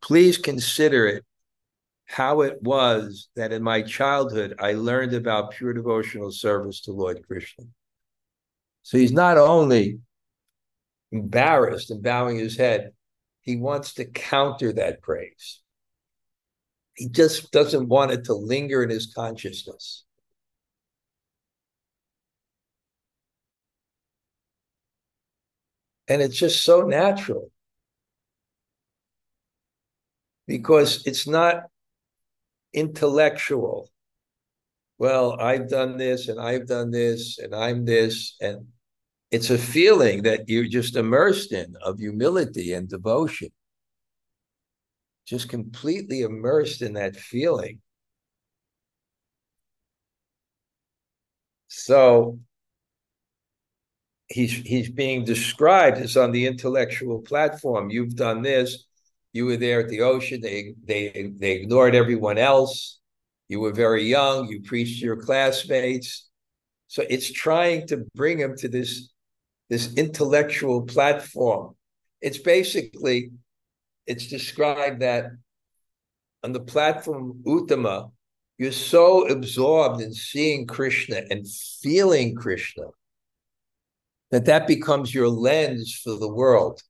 Please 0.00 0.38
consider 0.38 1.06
it 1.06 1.24
how 2.04 2.42
it 2.42 2.62
was 2.62 3.28
that 3.34 3.52
in 3.52 3.62
my 3.64 3.82
childhood 3.82 4.54
I 4.60 4.74
learned 4.74 5.12
about 5.12 5.50
pure 5.50 5.72
devotional 5.72 6.30
service 6.30 6.80
to 6.82 6.92
Lord 6.92 7.26
Krishna. 7.26 7.64
So 8.84 8.98
he's 8.98 9.12
not 9.12 9.36
only 9.36 9.98
embarrassed 11.10 11.90
and 11.90 12.02
bowing 12.02 12.38
his 12.38 12.56
head, 12.56 12.92
he 13.40 13.56
wants 13.56 13.94
to 13.94 14.04
counter 14.04 14.72
that 14.74 15.02
praise. 15.02 15.60
He 16.94 17.08
just 17.08 17.50
doesn't 17.50 17.88
want 17.88 18.12
it 18.12 18.24
to 18.26 18.34
linger 18.34 18.84
in 18.84 18.90
his 18.90 19.12
consciousness. 19.12 20.05
And 26.08 26.22
it's 26.22 26.36
just 26.36 26.62
so 26.64 26.82
natural 26.82 27.50
because 30.46 31.06
it's 31.06 31.26
not 31.26 31.64
intellectual. 32.72 33.90
Well, 34.98 35.38
I've 35.40 35.68
done 35.68 35.98
this 35.98 36.28
and 36.28 36.40
I've 36.40 36.66
done 36.66 36.90
this 36.90 37.38
and 37.38 37.54
I'm 37.54 37.84
this. 37.84 38.36
And 38.40 38.68
it's 39.30 39.50
a 39.50 39.58
feeling 39.58 40.22
that 40.22 40.48
you're 40.48 40.68
just 40.68 40.96
immersed 40.96 41.52
in 41.52 41.74
of 41.82 41.98
humility 41.98 42.72
and 42.72 42.88
devotion. 42.88 43.50
Just 45.26 45.48
completely 45.48 46.22
immersed 46.22 46.82
in 46.82 46.94
that 46.94 47.16
feeling. 47.16 47.80
So 51.68 52.38
he's 54.28 54.52
he's 54.52 54.90
being 54.90 55.24
described 55.24 55.98
as 55.98 56.16
on 56.16 56.32
the 56.32 56.46
intellectual 56.46 57.20
platform. 57.20 57.90
You've 57.90 58.16
done 58.16 58.42
this. 58.42 58.84
You 59.32 59.46
were 59.46 59.56
there 59.56 59.80
at 59.80 59.88
the 59.88 60.00
ocean. 60.00 60.40
They 60.40 60.74
they 60.84 61.32
they 61.36 61.52
ignored 61.52 61.94
everyone 61.94 62.38
else. 62.38 63.00
You 63.48 63.60
were 63.60 63.72
very 63.72 64.04
young. 64.04 64.48
You 64.48 64.62
preached 64.62 65.00
to 65.00 65.06
your 65.06 65.16
classmates. 65.16 66.28
So 66.88 67.04
it's 67.08 67.30
trying 67.30 67.86
to 67.88 68.04
bring 68.14 68.38
him 68.38 68.56
to 68.58 68.68
this 68.68 69.10
this 69.68 69.94
intellectual 69.94 70.82
platform. 70.82 71.74
It's 72.20 72.38
basically 72.38 73.30
it's 74.06 74.28
described 74.28 75.00
that 75.00 75.30
on 76.42 76.52
the 76.52 76.60
platform 76.60 77.42
Uttama, 77.44 78.10
you're 78.58 78.72
so 78.72 79.26
absorbed 79.28 80.00
in 80.00 80.12
seeing 80.12 80.66
Krishna 80.66 81.22
and 81.30 81.46
feeling 81.82 82.34
Krishna 82.34 82.84
that 84.30 84.46
that 84.46 84.66
becomes 84.66 85.14
your 85.14 85.28
lens 85.28 85.98
for 86.02 86.16
the 86.16 86.32
world. 86.32 86.82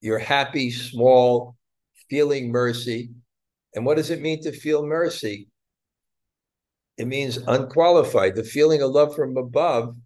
You're 0.00 0.18
happy, 0.18 0.70
small, 0.70 1.56
feeling 2.08 2.50
mercy. 2.50 3.10
And 3.74 3.84
what 3.84 3.96
does 3.96 4.10
it 4.10 4.20
mean 4.20 4.42
to 4.42 4.52
feel 4.52 4.86
mercy? 4.86 5.48
It 6.98 7.06
means 7.06 7.36
unqualified. 7.36 8.36
The 8.36 8.44
feeling 8.44 8.82
of 8.82 8.90
love 8.90 9.14
from 9.14 9.36
above 9.36 9.96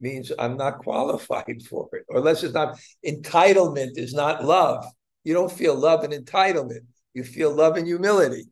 means 0.00 0.32
I'm 0.38 0.56
not 0.56 0.78
qualified 0.78 1.62
for 1.68 1.88
it, 1.92 2.04
or 2.08 2.18
unless 2.18 2.42
it's 2.42 2.54
not 2.54 2.78
entitlement 3.06 3.96
is 3.96 4.14
not 4.14 4.44
love. 4.44 4.84
You 5.24 5.32
don't 5.34 5.52
feel 5.52 5.74
love 5.74 6.04
and 6.04 6.12
entitlement. 6.12 6.86
You 7.14 7.24
feel 7.24 7.54
love 7.54 7.76
and 7.76 7.86
humility. 7.86 8.44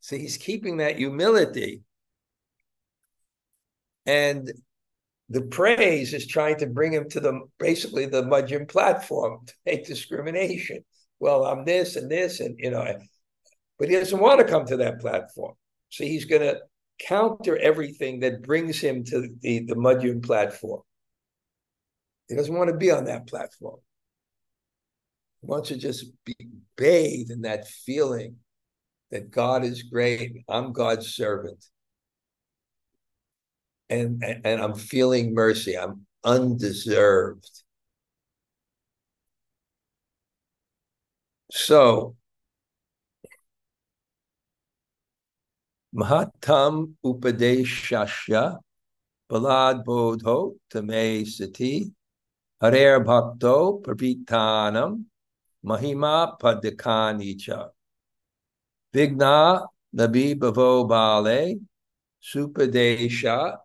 So 0.00 0.16
he's 0.16 0.36
keeping 0.36 0.78
that 0.78 0.96
humility 0.96 1.82
and 4.06 4.50
the 5.28 5.42
praise 5.42 6.12
is 6.12 6.26
trying 6.26 6.58
to 6.58 6.66
bring 6.66 6.92
him 6.92 7.08
to 7.10 7.20
the 7.20 7.40
basically 7.58 8.06
the 8.06 8.24
Madhyam 8.24 8.66
platform 8.66 9.40
to 9.46 9.54
make 9.64 9.86
discrimination. 9.86 10.84
Well, 11.20 11.46
I'm 11.46 11.64
this 11.64 11.96
and 11.96 12.10
this, 12.10 12.40
and 12.40 12.56
you 12.58 12.70
know, 12.70 12.98
but 13.78 13.88
he 13.88 13.94
doesn't 13.94 14.20
want 14.20 14.40
to 14.40 14.46
come 14.46 14.66
to 14.66 14.76
that 14.78 15.00
platform. 15.00 15.54
So 15.88 16.04
he's 16.04 16.24
going 16.24 16.42
to 16.42 16.60
counter 16.98 17.56
everything 17.56 18.20
that 18.20 18.42
brings 18.42 18.78
him 18.78 19.04
to 19.04 19.28
the, 19.40 19.60
the 19.60 19.74
Madhyam 19.76 20.20
platform. 20.20 20.82
He 22.28 22.34
doesn't 22.34 22.54
want 22.54 22.70
to 22.70 22.76
be 22.76 22.90
on 22.90 23.04
that 23.06 23.26
platform. 23.26 23.80
He 25.40 25.46
wants 25.46 25.68
to 25.68 25.76
just 25.76 26.06
be 26.24 26.36
bathed 26.76 27.30
in 27.30 27.42
that 27.42 27.68
feeling 27.68 28.36
that 29.10 29.30
God 29.30 29.64
is 29.64 29.82
great. 29.82 30.44
I'm 30.48 30.72
God's 30.72 31.14
servant 31.14 31.64
and 33.90 34.22
and 34.22 34.60
I'm 34.60 34.74
feeling 34.74 35.34
mercy. 35.34 35.78
I'm 35.78 36.06
undeserved. 36.24 37.48
So 41.50 42.16
Mahatam 45.94 46.94
Upadeshasya 47.04 48.58
Balad 49.30 49.84
Bodho 49.84 50.54
Tame 50.70 51.26
Sati 51.26 51.92
Harer 52.62 53.04
Bhakto 53.04 53.82
Pravitanam 53.82 55.04
Mahima 55.64 56.38
Padikanicha 56.40 57.68
Vigna 58.94 59.66
Nabi 59.94 60.34
Bhavo 60.34 60.88
Bale 60.88 61.60
Supadesha 62.22 63.58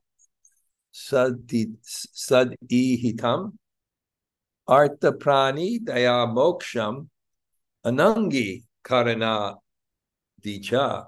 sadihitam 2.15 3.53
artha 4.67 5.12
prani 5.12 5.79
daya 5.79 6.27
moksham 6.27 7.07
anangi 7.86 8.63
karana 8.83 9.55
dicha. 10.41 11.07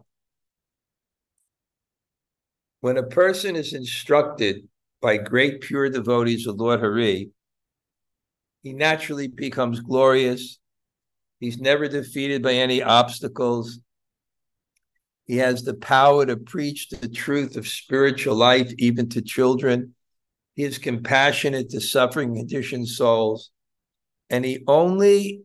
When 2.81 2.97
a 2.97 3.03
person 3.03 3.55
is 3.55 3.73
instructed 3.73 4.67
by 5.01 5.17
great 5.17 5.61
pure 5.61 5.89
devotees 5.89 6.47
of 6.47 6.55
Lord 6.57 6.79
Hari, 6.79 7.31
he 8.63 8.73
naturally 8.73 9.27
becomes 9.27 9.79
glorious. 9.79 10.59
He's 11.39 11.59
never 11.59 11.87
defeated 11.87 12.41
by 12.41 12.53
any 12.53 12.81
obstacles. 12.81 13.79
He 15.29 15.37
has 15.37 15.61
the 15.61 15.75
power 15.75 16.25
to 16.25 16.37
preach 16.37 16.89
the 16.89 17.07
truth 17.07 17.55
of 17.55 17.67
spiritual 17.67 18.33
life 18.33 18.73
even 18.79 19.09
to 19.09 19.21
children. 19.21 19.93
He 20.55 20.63
is 20.63 20.79
compassionate 20.79 21.69
to 21.69 21.81
suffering 21.81 22.33
conditioned 22.33 22.87
souls. 22.87 23.51
And 24.31 24.43
he 24.43 24.63
only 24.65 25.43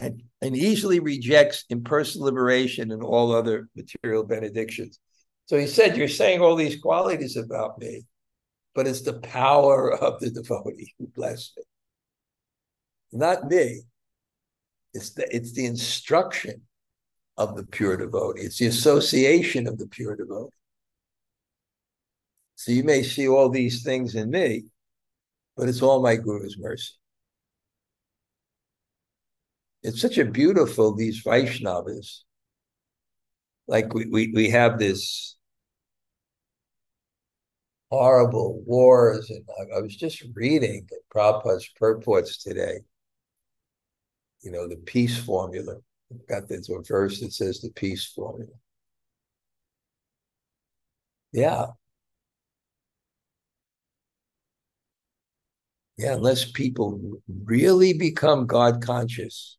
and, 0.00 0.22
and 0.40 0.56
easily 0.56 1.00
rejects 1.00 1.64
impersonal 1.70 2.26
liberation 2.26 2.92
and 2.92 3.02
all 3.02 3.34
other 3.34 3.68
material 3.74 4.22
benedictions. 4.22 5.00
So 5.46 5.58
he 5.58 5.66
said, 5.66 5.96
You're 5.96 6.06
saying 6.06 6.40
all 6.40 6.54
these 6.54 6.80
qualities 6.80 7.36
about 7.36 7.80
me, 7.80 8.04
but 8.76 8.86
it's 8.86 9.02
the 9.02 9.18
power 9.18 9.92
of 9.92 10.20
the 10.20 10.30
devotee 10.30 10.94
who 11.00 11.08
blessed 11.08 11.54
me. 11.56 11.64
Not 13.18 13.50
me. 13.50 13.82
It's 14.94 15.10
the, 15.14 15.26
it's 15.34 15.52
the 15.52 15.66
instruction 15.66 16.62
of 17.40 17.56
the 17.56 17.64
pure 17.64 17.96
devotee. 17.96 18.42
It's 18.42 18.58
the 18.58 18.66
association 18.66 19.66
of 19.66 19.78
the 19.78 19.86
pure 19.86 20.14
devotee. 20.14 20.54
So 22.56 22.70
you 22.70 22.84
may 22.84 23.02
see 23.02 23.26
all 23.26 23.48
these 23.48 23.82
things 23.82 24.14
in 24.14 24.30
me, 24.30 24.64
but 25.56 25.66
it's 25.66 25.80
all 25.80 26.02
my 26.02 26.16
Guru's 26.16 26.58
mercy. 26.58 26.92
It's 29.82 30.02
such 30.02 30.18
a 30.18 30.26
beautiful, 30.26 30.94
these 30.94 31.24
Vaishnavas. 31.24 32.18
Like 33.66 33.94
we, 33.94 34.04
we, 34.04 34.32
we 34.34 34.50
have 34.50 34.78
this 34.78 35.36
horrible 37.88 38.62
wars. 38.66 39.30
And 39.30 39.46
I, 39.58 39.78
I 39.78 39.80
was 39.80 39.96
just 39.96 40.22
reading 40.34 40.86
Prabhupada's 41.14 41.70
purports 41.74 42.42
today, 42.42 42.80
you 44.42 44.50
know, 44.50 44.68
the 44.68 44.76
peace 44.76 45.16
formula 45.16 45.76
got 46.28 46.48
this 46.48 46.68
verse 46.88 47.20
that 47.20 47.32
says 47.32 47.60
the 47.60 47.70
peace 47.70 48.04
formula. 48.04 48.52
Yeah. 51.32 51.66
Yeah, 55.96 56.14
unless 56.14 56.50
people 56.50 57.20
really 57.44 57.92
become 57.92 58.46
God 58.46 58.82
conscious, 58.82 59.58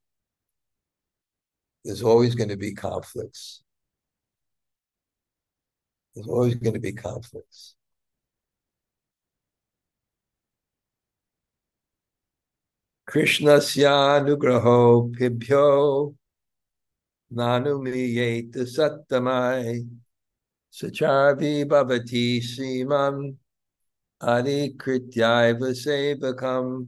there's 1.85 2.03
always 2.03 2.35
going 2.35 2.49
to 2.49 2.57
be 2.57 2.73
conflicts. 2.73 3.61
There's 6.15 6.27
always 6.27 6.55
going 6.55 6.73
to 6.73 6.79
be 6.79 6.93
conflicts. 6.93 7.75
Krishna 13.07 13.57
Krishnasya 13.57 14.25
nugraho 14.25 15.11
pibhyo 15.15 16.15
nanumiyeta 17.33 18.65
sattamai 18.65 19.87
sacharvi 20.71 21.65
bhavati 21.65 22.41
simam 22.41 23.35
adi 24.21 24.73
krityaiva 24.73 25.71
sevakam. 25.71 26.87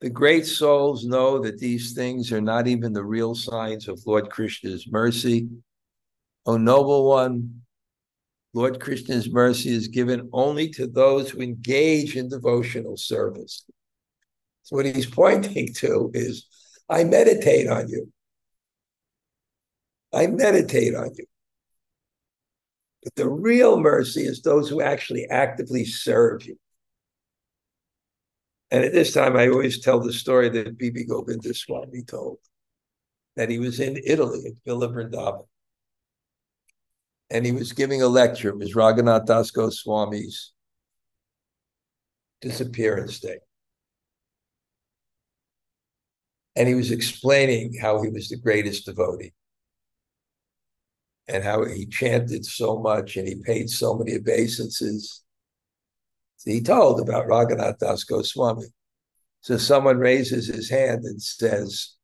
The 0.00 0.10
great 0.10 0.46
souls 0.46 1.06
know 1.06 1.38
that 1.38 1.58
these 1.58 1.94
things 1.94 2.30
are 2.30 2.40
not 2.40 2.68
even 2.68 2.92
the 2.92 3.04
real 3.04 3.34
signs 3.34 3.88
of 3.88 4.02
Lord 4.06 4.28
Krishna's 4.28 4.86
mercy. 4.90 5.48
O 6.44 6.58
noble 6.58 7.08
one, 7.08 7.62
Lord 8.52 8.78
Krishna's 8.78 9.30
mercy 9.30 9.70
is 9.74 9.88
given 9.88 10.28
only 10.32 10.68
to 10.70 10.86
those 10.86 11.30
who 11.30 11.40
engage 11.40 12.16
in 12.16 12.28
devotional 12.28 12.96
service. 12.96 13.64
So 14.62 14.76
what 14.76 14.86
he's 14.86 15.06
pointing 15.06 15.72
to 15.74 16.10
is, 16.12 16.46
I 16.88 17.04
meditate 17.04 17.68
on 17.68 17.88
you. 17.88 18.12
I 20.16 20.26
meditate 20.28 20.94
on 20.94 21.10
you. 21.16 21.26
But 23.04 23.14
the 23.16 23.28
real 23.28 23.78
mercy 23.78 24.22
is 24.22 24.40
those 24.40 24.68
who 24.68 24.80
actually 24.80 25.26
actively 25.26 25.84
serve 25.84 26.46
you. 26.46 26.58
And 28.70 28.82
at 28.82 28.92
this 28.92 29.12
time, 29.12 29.36
I 29.36 29.48
always 29.48 29.80
tell 29.80 30.00
the 30.00 30.12
story 30.12 30.48
that 30.48 30.78
B.B. 30.78 31.04
Govinda 31.04 31.54
Swami 31.54 32.02
told 32.02 32.38
that 33.36 33.50
he 33.50 33.58
was 33.58 33.78
in 33.78 34.00
Italy 34.04 34.42
at 34.46 34.64
Villa 34.64 34.88
Vrindavan. 34.88 35.46
And 37.30 37.44
he 37.44 37.52
was 37.52 37.72
giving 37.72 38.00
a 38.00 38.08
lecture. 38.08 38.48
It 38.48 38.58
was 38.58 38.74
Raghunath 38.74 39.26
Das 39.26 39.50
Goswami's 39.50 40.52
disappearance 42.40 43.20
day 43.20 43.38
and 46.56 46.66
he 46.68 46.74
was 46.74 46.90
explaining 46.90 47.74
how 47.80 48.02
he 48.02 48.08
was 48.08 48.28
the 48.28 48.36
greatest 48.36 48.86
devotee 48.86 49.32
and 51.28 51.42
how 51.42 51.64
he 51.64 51.86
chanted 51.86 52.44
so 52.44 52.78
much 52.78 53.16
and 53.16 53.26
he 53.26 53.36
paid 53.36 53.68
so 53.68 53.94
many 53.94 54.14
obeisances. 54.14 55.22
He 56.44 56.60
told 56.60 57.00
about 57.00 57.26
Raghunath 57.26 57.78
Das 57.78 58.04
Goswami. 58.04 58.66
So 59.40 59.56
someone 59.56 59.98
raises 59.98 60.46
his 60.46 60.70
hand 60.70 61.04
and 61.04 61.20
says, 61.20 61.94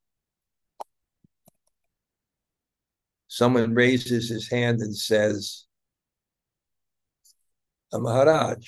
someone 3.27 3.73
raises 3.73 4.29
his 4.29 4.49
hand 4.49 4.81
and 4.81 4.95
says, 4.95 5.65
uh, 7.93 7.99
Maharaj, 7.99 8.65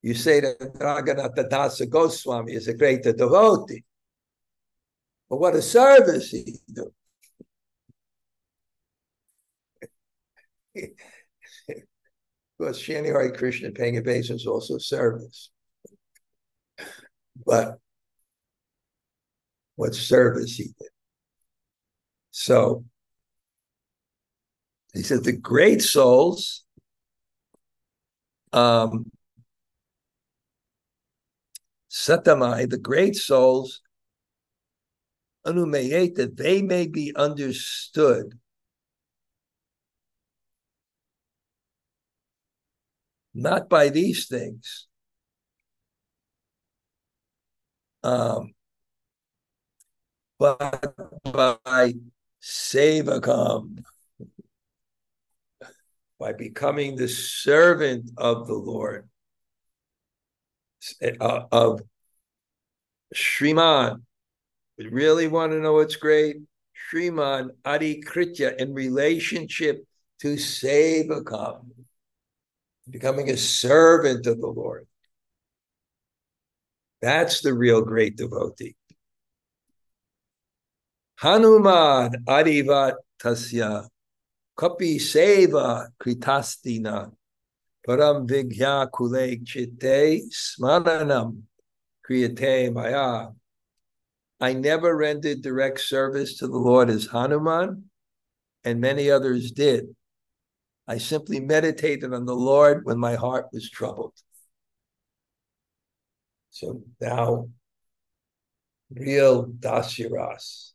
you 0.00 0.14
say 0.14 0.40
that 0.40 0.58
Raghunath 0.58 1.48
Das 1.50 1.80
Goswami 1.82 2.54
is 2.54 2.68
a 2.68 2.74
great 2.74 3.02
devotee. 3.02 3.84
But 5.28 5.40
what 5.40 5.54
a 5.54 5.62
service 5.62 6.30
he 6.30 6.56
do. 6.72 6.92
because 12.58 12.80
Shani 12.80 13.06
Hare 13.06 13.32
Krishna 13.32 13.70
paying 13.70 13.98
obeisance 13.98 14.42
is 14.42 14.46
also 14.46 14.78
service. 14.78 15.50
But 17.44 17.78
what 19.76 19.94
service 19.94 20.56
he 20.56 20.64
did. 20.64 20.88
So 22.30 22.84
he 24.94 25.02
said 25.02 25.24
the 25.24 25.32
great 25.32 25.82
souls 25.82 26.64
um 28.52 29.10
Satamai, 31.90 32.70
the 32.70 32.78
great 32.78 33.16
souls 33.16 33.82
that 36.16 36.36
they 36.36 36.62
may 36.62 36.86
be 36.86 37.14
understood. 37.14 38.38
Not 43.34 43.68
by 43.68 43.88
these 43.88 44.26
things. 44.26 44.86
Um, 48.02 48.52
but 50.38 50.94
by 51.24 51.94
sevakam, 52.42 53.84
by 56.18 56.32
becoming 56.32 56.96
the 56.96 57.08
servant 57.08 58.10
of 58.16 58.48
the 58.48 58.54
Lord, 58.54 59.08
uh, 61.20 61.42
of 61.52 61.80
Shriman, 63.14 64.02
we 64.78 64.88
really 64.88 65.28
want 65.28 65.52
to 65.52 65.60
know 65.60 65.74
what's 65.74 65.96
great? 65.96 66.36
Sriman 66.92 67.50
Adi 67.64 68.02
Kritya 68.02 68.56
in 68.56 68.74
relationship 68.74 69.84
to 70.20 70.34
Sevakam, 70.34 71.66
becoming 72.92 73.30
a 73.30 73.36
servant 73.36 74.26
of 74.26 74.40
the 74.40 74.46
Lord. 74.46 74.86
That's 77.00 77.40
the 77.40 77.54
real 77.54 77.82
great 77.82 78.16
devotee. 78.16 78.76
Hanuman 81.18 82.24
Adivat 82.28 82.94
Tasya 83.20 83.88
Kapi 84.56 84.98
Seva 84.98 85.88
Kritastina 86.00 87.12
Param 87.86 88.28
Vigya 88.28 88.88
Kule 88.92 89.38
Chitte 89.44 90.22
Smaranam 90.30 91.42
Kriyate 92.08 92.72
Maya 92.72 93.30
I 94.42 94.54
never 94.54 94.96
rendered 94.96 95.40
direct 95.40 95.78
service 95.78 96.38
to 96.38 96.48
the 96.48 96.58
Lord 96.58 96.90
as 96.90 97.06
Hanuman, 97.06 97.84
and 98.64 98.80
many 98.80 99.08
others 99.08 99.52
did. 99.52 99.94
I 100.92 100.98
simply 100.98 101.40
meditated 101.40 102.12
on 102.12 102.26
the 102.26 102.36
Lord 102.36 102.84
when 102.84 102.98
my 102.98 103.14
heart 103.14 103.46
was 103.50 103.70
troubled. 103.70 104.12
So 106.50 106.82
now, 107.00 107.48
real 108.90 109.46
Dasiras. 109.46 110.72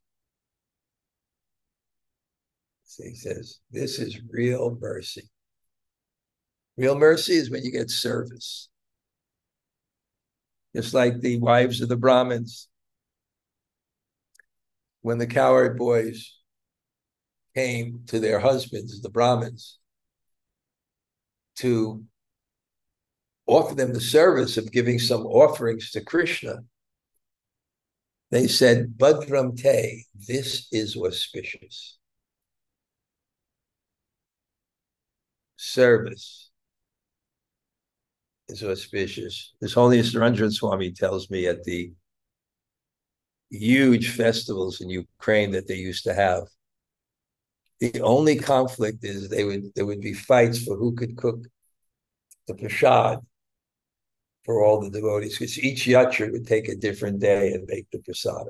So 2.86 3.04
he 3.04 3.14
says, 3.14 3.60
this 3.70 4.00
is 4.00 4.20
real 4.28 4.76
mercy. 4.82 5.30
Real 6.78 6.98
mercy 6.98 7.34
is 7.34 7.52
when 7.52 7.64
you 7.64 7.72
get 7.72 7.92
service. 7.92 8.70
Just 10.76 10.96
like 10.96 11.22
the 11.22 11.38
wives 11.38 11.80
of 11.82 11.90
the 11.90 11.96
Brahmins 11.96 12.68
when 15.02 15.20
the 15.20 15.28
cowherd 15.28 15.78
boys 15.78 16.40
came 17.56 18.02
to 18.08 18.20
their 18.20 18.40
husbands, 18.40 19.00
the 19.04 19.12
Brahmins, 19.12 19.78
to 21.58 22.04
offer 23.46 23.76
them 23.76 23.94
the 23.94 24.02
service 24.02 24.58
of 24.58 24.72
giving 24.72 25.00
some 25.00 25.26
offerings 25.26 25.92
to 25.92 26.02
Krishna, 26.04 26.60
they 28.30 28.48
said, 28.48 28.98
Badram 28.98 29.56
Te, 29.56 30.06
this 30.28 30.68
is 30.72 30.98
auspicious. 30.98 31.98
Service 35.56 36.52
is 38.50 38.64
auspicious. 38.64 39.54
His 39.62 39.74
Holiness 39.74 40.14
Niranjana 40.14 40.52
Swami 40.52 40.92
tells 40.92 41.30
me 41.30 41.48
at 41.48 41.64
the 41.64 41.94
huge 43.50 44.12
festivals 44.12 44.82
in 44.82 44.90
Ukraine 44.90 45.52
that 45.52 45.68
they 45.68 45.76
used 45.76 46.04
to 46.04 46.14
have. 46.14 46.48
The 47.80 48.02
only 48.02 48.38
conflict 48.38 49.04
is 49.04 49.30
they 49.30 49.44
would 49.44 49.74
there 49.76 49.86
would 49.86 50.02
be 50.02 50.14
fights 50.14 50.64
for 50.64 50.76
who 50.76 50.96
could 50.96 51.16
cook 51.16 51.46
the 52.48 52.56
prasad 52.56 53.20
for 54.46 54.64
all 54.64 54.82
the 54.82 54.90
devotees, 54.90 55.38
because 55.38 55.60
each 55.60 55.86
yatra 55.86 56.32
would 56.32 56.48
take 56.48 56.70
a 56.70 56.76
different 56.76 57.20
day 57.20 57.52
and 57.52 57.68
make 57.68 57.86
the 57.92 58.00
prasad. 58.00 58.48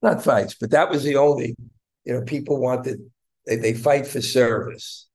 Not 0.00 0.22
fights, 0.22 0.54
but 0.58 0.70
that 0.70 0.88
was 0.88 1.02
the 1.02 1.16
only, 1.16 1.56
you 2.04 2.12
know, 2.14 2.22
people 2.22 2.60
wanted 2.60 3.00
they, 3.46 3.56
they 3.56 3.74
fight 3.74 4.06
for 4.06 4.20
service. 4.22 5.08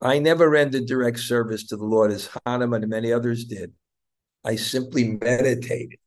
I 0.00 0.18
never 0.18 0.48
rendered 0.48 0.86
direct 0.86 1.18
service 1.18 1.66
to 1.66 1.76
the 1.76 1.84
Lord 1.84 2.12
as 2.12 2.30
Hanuman 2.46 2.82
and 2.82 2.90
many 2.90 3.12
others 3.12 3.44
did. 3.44 3.72
I 4.44 4.56
simply 4.56 5.18
meditated. 5.20 5.98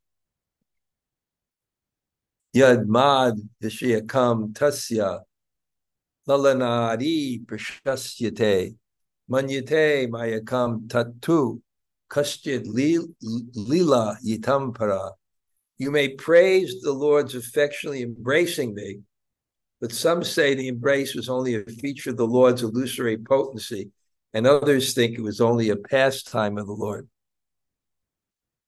Yadmad 2.54 3.40
Vishayakam 3.62 4.52
Tasya 4.52 5.20
Lalanari 6.28 7.44
Prashasyate 7.46 8.76
Manyate 9.30 10.08
Mayakam 10.08 10.86
Tatu 10.86 11.60
Kastyad 12.10 12.66
Lila 12.66 14.18
Yitampara. 14.24 15.12
You 15.78 15.90
may 15.90 16.10
praise 16.10 16.82
the 16.82 16.92
Lord's 16.92 17.34
affectionately 17.34 18.02
embracing 18.02 18.74
me, 18.74 19.00
but 19.80 19.90
some 19.90 20.22
say 20.22 20.54
the 20.54 20.68
embrace 20.68 21.14
was 21.14 21.30
only 21.30 21.54
a 21.54 21.64
feature 21.64 22.10
of 22.10 22.18
the 22.18 22.26
Lord's 22.26 22.62
illusory 22.62 23.16
potency, 23.16 23.90
and 24.34 24.46
others 24.46 24.92
think 24.92 25.16
it 25.16 25.22
was 25.22 25.40
only 25.40 25.70
a 25.70 25.76
pastime 25.76 26.58
of 26.58 26.66
the 26.66 26.72
Lord. 26.72 27.08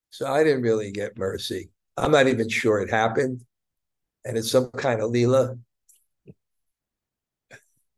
So 0.09 0.27
I 0.27 0.43
didn't 0.43 0.63
really 0.63 0.91
get 0.91 1.19
mercy. 1.19 1.71
I'm 1.99 2.13
not 2.13 2.29
even 2.29 2.49
sure 2.49 2.81
it 2.81 2.91
happened. 2.91 3.45
And 4.25 4.39
it's 4.39 4.51
some 4.51 4.71
kind 4.71 5.01
of 5.01 5.11
Leela. 5.11 5.59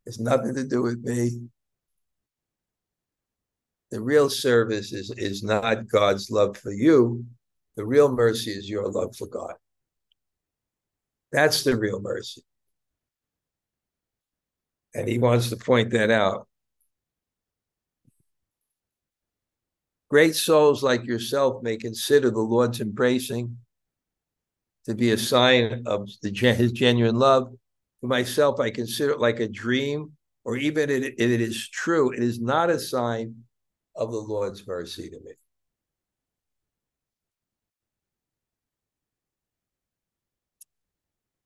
It's 0.04 0.20
nothing 0.20 0.54
to 0.54 0.64
do 0.64 0.82
with 0.82 1.02
me. 1.02 1.48
The 3.90 4.00
real 4.00 4.28
service 4.28 4.92
is, 4.92 5.12
is 5.16 5.42
not 5.42 5.88
God's 5.88 6.30
love 6.30 6.56
for 6.56 6.72
you. 6.72 7.24
The 7.76 7.84
real 7.84 8.10
mercy 8.10 8.50
is 8.50 8.68
your 8.68 8.90
love 8.90 9.14
for 9.16 9.26
God. 9.26 9.54
That's 11.32 11.64
the 11.64 11.76
real 11.76 12.00
mercy. 12.00 12.42
And 14.94 15.08
he 15.08 15.18
wants 15.18 15.50
to 15.50 15.56
point 15.56 15.90
that 15.90 16.10
out. 16.10 16.48
Great 20.08 20.36
souls 20.36 20.82
like 20.82 21.04
yourself 21.04 21.62
may 21.62 21.76
consider 21.76 22.30
the 22.30 22.40
Lord's 22.40 22.80
embracing 22.80 23.58
to 24.86 24.94
be 24.94 25.10
a 25.10 25.18
sign 25.18 25.82
of 25.86 26.08
the, 26.22 26.30
his 26.30 26.72
genuine 26.72 27.16
love. 27.16 27.52
For 28.00 28.06
myself, 28.06 28.60
I 28.60 28.70
consider 28.70 29.12
it 29.12 29.20
like 29.20 29.40
a 29.40 29.48
dream, 29.48 30.12
or 30.44 30.56
even 30.56 30.90
if 30.90 31.14
it 31.18 31.40
is 31.40 31.68
true, 31.68 32.12
it 32.12 32.22
is 32.22 32.40
not 32.40 32.70
a 32.70 32.78
sign 32.78 33.34
of 33.96 34.12
the 34.12 34.18
Lord's 34.18 34.66
mercy 34.66 35.10
to 35.10 35.16
me. 35.16 35.32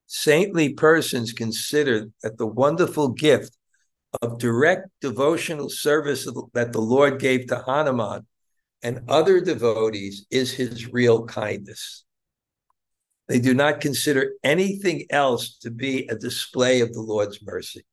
Saintly 0.06 0.74
persons 0.74 1.32
consider 1.32 2.08
that 2.22 2.36
the 2.36 2.46
wonderful 2.46 3.08
gift 3.08 3.56
of 4.20 4.38
direct 4.38 4.88
devotional 5.00 5.70
service 5.70 6.28
that 6.52 6.72
the 6.72 6.80
Lord 6.80 7.20
gave 7.20 7.46
to 7.46 7.62
Hanuman 7.64 8.26
and 8.82 9.02
other 9.08 9.40
devotees 9.40 10.26
is 10.30 10.52
his 10.52 10.92
real 10.92 11.24
kindness. 11.26 12.04
They 13.30 13.38
do 13.38 13.54
not 13.54 13.80
consider 13.80 14.32
anything 14.42 15.06
else 15.08 15.56
to 15.58 15.70
be 15.70 16.08
a 16.08 16.16
display 16.16 16.80
of 16.80 16.92
the 16.92 17.00
Lord's 17.00 17.40
mercy. 17.40 17.84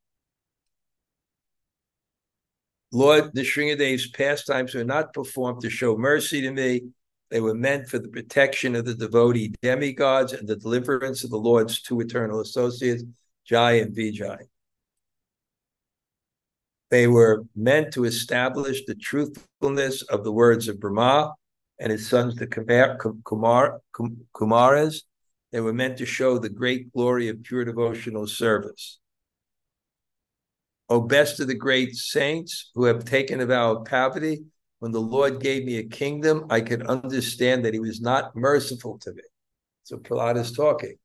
Lord, 2.92 3.36
the 3.36 3.42
Nrsingadev's 3.42 4.08
pastimes 4.08 4.74
were 4.74 4.84
not 4.84 5.14
performed 5.14 5.62
to 5.62 5.70
show 5.70 5.96
mercy 5.96 6.42
to 6.42 6.50
me. 6.50 6.88
They 7.30 7.40
were 7.40 7.54
meant 7.54 7.88
for 7.88 8.00
the 8.00 8.08
protection 8.08 8.76
of 8.76 8.86
the 8.86 8.96
devotee 8.96 9.54
demigods 9.62 10.34
and 10.34 10.48
the 10.48 10.56
deliverance 10.56 11.24
of 11.24 11.30
the 11.30 11.38
Lord's 11.38 11.84
two 11.84 12.02
eternal 12.02 12.40
associates, 12.40 13.04
Jai 13.46 13.74
and 13.74 13.96
Vijay. 13.96 14.40
They 16.90 17.06
were 17.06 17.44
meant 17.56 17.94
to 17.94 18.06
establish 18.06 18.86
the 18.86 18.96
truthfulness 18.96 20.02
of 20.02 20.24
the 20.24 20.32
words 20.32 20.68
of 20.68 20.80
Brahma 20.80 21.36
and 21.80 21.92
his 21.92 22.10
sons, 22.10 22.34
the 22.38 22.48
Kumar, 22.48 22.98
Kumar, 23.24 23.82
Kumaras. 24.34 25.04
They 25.52 25.62
were 25.62 25.74
meant 25.74 25.98
to 25.98 26.06
show 26.06 26.38
the 26.38 26.50
great 26.50 26.92
glory 26.92 27.30
of 27.30 27.44
pure 27.44 27.66
devotional 27.66 28.28
service. 28.28 29.00
O 30.90 31.02
best 31.02 31.40
of 31.40 31.48
the 31.48 31.56
great 31.56 31.96
saints 31.96 32.72
who 32.76 32.86
have 32.86 33.06
taken 33.06 33.42
a 33.42 33.46
vow 33.46 33.74
of 33.74 33.86
poverty, 33.86 34.46
when 34.80 34.92
the 34.92 35.02
Lord 35.02 35.42
gave 35.42 35.66
me 35.66 35.78
a 35.78 35.84
kingdom, 35.84 36.46
I 36.50 36.62
could 36.62 36.86
understand 36.88 37.66
that 37.66 37.74
he 37.74 37.80
was 37.80 38.00
not 38.00 38.36
merciful 38.36 39.00
to 39.00 39.12
me. 39.12 39.24
So 39.84 39.98
Prahlad 39.98 40.38
is 40.38 40.52
talking. 40.52 40.96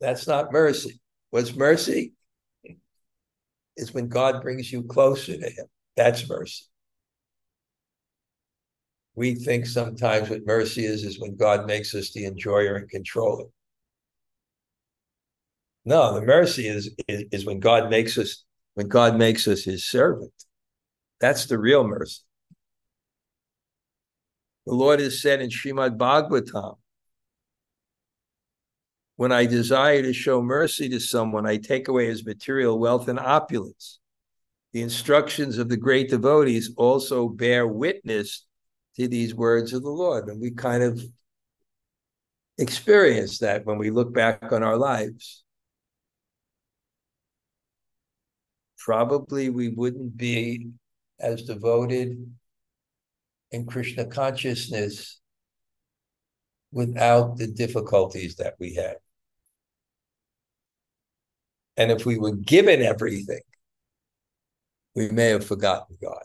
That's 0.00 0.26
not 0.26 0.52
mercy. 0.52 1.00
What's 1.30 1.54
mercy? 1.54 2.12
is 3.76 3.92
when 3.92 4.08
God 4.08 4.42
brings 4.42 4.72
you 4.72 4.82
closer 4.82 5.36
to 5.36 5.50
Him. 5.50 5.66
That's 5.96 6.28
mercy. 6.28 6.64
We 9.16 9.34
think 9.34 9.64
sometimes 9.66 10.28
what 10.28 10.46
mercy 10.46 10.84
is 10.84 11.02
is 11.02 11.18
when 11.18 11.36
God 11.36 11.66
makes 11.66 11.94
us 11.94 12.12
the 12.12 12.26
enjoyer 12.26 12.76
and 12.76 12.88
controller. 12.88 13.46
No, 15.86 16.14
the 16.14 16.20
mercy 16.20 16.68
is, 16.68 16.90
is, 17.08 17.24
is 17.32 17.46
when 17.46 17.58
God 17.58 17.90
makes 17.90 18.18
us 18.18 18.44
when 18.74 18.88
God 18.88 19.16
makes 19.16 19.48
us 19.48 19.64
His 19.64 19.86
servant. 19.86 20.32
That's 21.18 21.46
the 21.46 21.58
real 21.58 21.86
mercy. 21.86 22.22
The 24.66 24.74
Lord 24.74 25.00
has 25.00 25.22
said 25.22 25.40
in 25.40 25.48
Srimad 25.48 25.96
Bhagavatam, 25.96 26.76
when 29.14 29.32
I 29.32 29.46
desire 29.46 30.02
to 30.02 30.12
show 30.12 30.42
mercy 30.42 30.90
to 30.90 31.00
someone, 31.00 31.46
I 31.46 31.56
take 31.56 31.88
away 31.88 32.06
his 32.06 32.26
material 32.26 32.78
wealth 32.78 33.08
and 33.08 33.18
opulence. 33.18 33.98
The 34.72 34.82
instructions 34.82 35.56
of 35.56 35.70
the 35.70 35.76
great 35.78 36.10
devotees 36.10 36.72
also 36.76 37.28
bear 37.28 37.66
witness 37.66 38.45
to 38.96 39.08
these 39.08 39.34
words 39.34 39.72
of 39.72 39.82
the 39.82 39.90
Lord. 39.90 40.28
And 40.28 40.40
we 40.40 40.50
kind 40.50 40.82
of 40.82 41.02
experience 42.58 43.38
that 43.38 43.66
when 43.66 43.78
we 43.78 43.90
look 43.90 44.12
back 44.12 44.52
on 44.52 44.62
our 44.62 44.76
lives. 44.76 45.44
Probably 48.78 49.50
we 49.50 49.68
wouldn't 49.68 50.16
be 50.16 50.68
as 51.18 51.42
devoted 51.42 52.34
in 53.50 53.66
Krishna 53.66 54.06
consciousness 54.06 55.20
without 56.72 57.36
the 57.36 57.46
difficulties 57.46 58.36
that 58.36 58.54
we 58.58 58.74
had. 58.74 58.96
And 61.76 61.90
if 61.90 62.06
we 62.06 62.18
were 62.18 62.34
given 62.34 62.80
everything, 62.80 63.42
we 64.94 65.10
may 65.10 65.28
have 65.28 65.44
forgotten 65.44 65.96
God. 66.00 66.24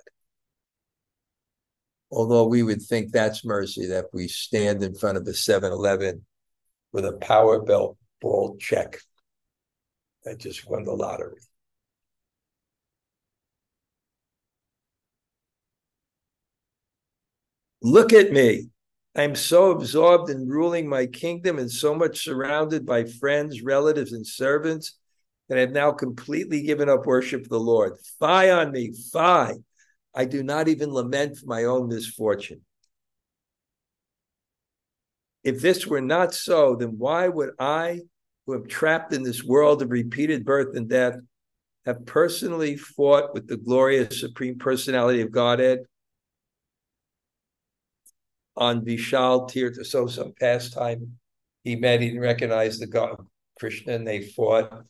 Although 2.12 2.48
we 2.48 2.62
would 2.62 2.82
think 2.82 3.12
that's 3.12 3.46
mercy 3.46 3.88
that 3.88 4.06
we 4.14 4.28
stand 4.28 4.84
in 4.84 4.96
front 4.96 5.18
of 5.18 5.26
a 5.28 5.34
7 5.34 5.72
Eleven 5.72 6.26
with 6.92 7.06
a 7.06 7.14
power 7.14 7.62
belt 7.62 7.98
ball 8.22 8.58
check 8.60 9.00
that 10.26 10.38
just 10.38 10.70
won 10.70 10.84
the 10.84 10.92
lottery. 10.92 11.40
Look 17.82 18.14
at 18.14 18.32
me. 18.32 18.70
I'm 19.16 19.36
so 19.36 19.72
absorbed 19.72 20.30
in 20.30 20.48
ruling 20.48 20.88
my 20.88 21.06
kingdom 21.06 21.60
and 21.60 21.70
so 21.70 21.96
much 21.96 22.24
surrounded 22.24 22.86
by 22.86 23.06
friends, 23.06 23.62
relatives, 23.62 24.14
and 24.14 24.26
servants 24.26 24.98
that 25.50 25.58
I 25.58 25.62
have 25.62 25.72
now 25.72 25.92
completely 25.92 26.62
given 26.62 26.88
up 26.88 27.06
worship 27.06 27.42
of 27.42 27.50
the 27.50 27.60
Lord. 27.60 27.98
Fie 28.20 28.52
on 28.52 28.72
me, 28.72 28.94
fie. 29.12 29.56
I 30.14 30.26
do 30.26 30.44
not 30.44 30.68
even 30.68 30.94
lament 30.94 31.40
my 31.46 31.64
own 31.64 31.88
misfortune. 31.88 32.62
If 35.44 35.62
this 35.62 35.88
were 35.88 36.02
not 36.02 36.34
so, 36.34 36.76
then 36.76 36.98
why 36.98 37.28
would 37.28 37.52
I, 37.60 38.02
who 38.46 38.56
am 38.56 38.68
trapped 38.68 39.14
in 39.14 39.24
this 39.24 39.44
world 39.44 39.82
of 39.82 39.90
repeated 39.90 40.46
birth 40.46 40.76
and 40.76 40.88
death, 40.88 41.16
have 41.86 42.06
personally 42.06 42.78
fought 42.78 43.34
with 43.34 43.48
the 43.48 43.58
glorious 43.58 44.20
Supreme 44.20 44.60
Personality 44.60 45.22
of 45.22 45.32
Godhead 45.32 45.80
on 48.56 48.86
Vishal 48.86 49.50
Tirtha? 49.50 49.86
So, 49.86 50.06
some 50.06 50.34
pastime 50.40 51.18
he 51.64 51.76
met, 51.76 52.02
he 52.02 52.08
didn't 52.08 52.22
recognize 52.22 52.78
the 52.78 52.88
God 52.88 53.26
Krishna, 53.60 53.94
and 53.94 54.08
they 54.08 54.22
fought. 54.22 54.86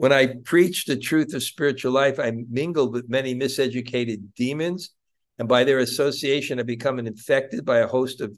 When 0.00 0.14
I 0.14 0.28
preached 0.46 0.86
the 0.86 0.96
truth 0.96 1.34
of 1.34 1.42
spiritual 1.42 1.92
life, 1.92 2.18
I 2.18 2.32
mingled 2.48 2.94
with 2.94 3.10
many 3.10 3.34
miseducated 3.34 4.32
demons, 4.34 4.94
and 5.38 5.46
by 5.46 5.62
their 5.62 5.78
association, 5.78 6.58
I 6.58 6.62
become 6.62 6.98
infected 6.98 7.66
by 7.66 7.80
a 7.80 7.86
host 7.86 8.22
of 8.22 8.34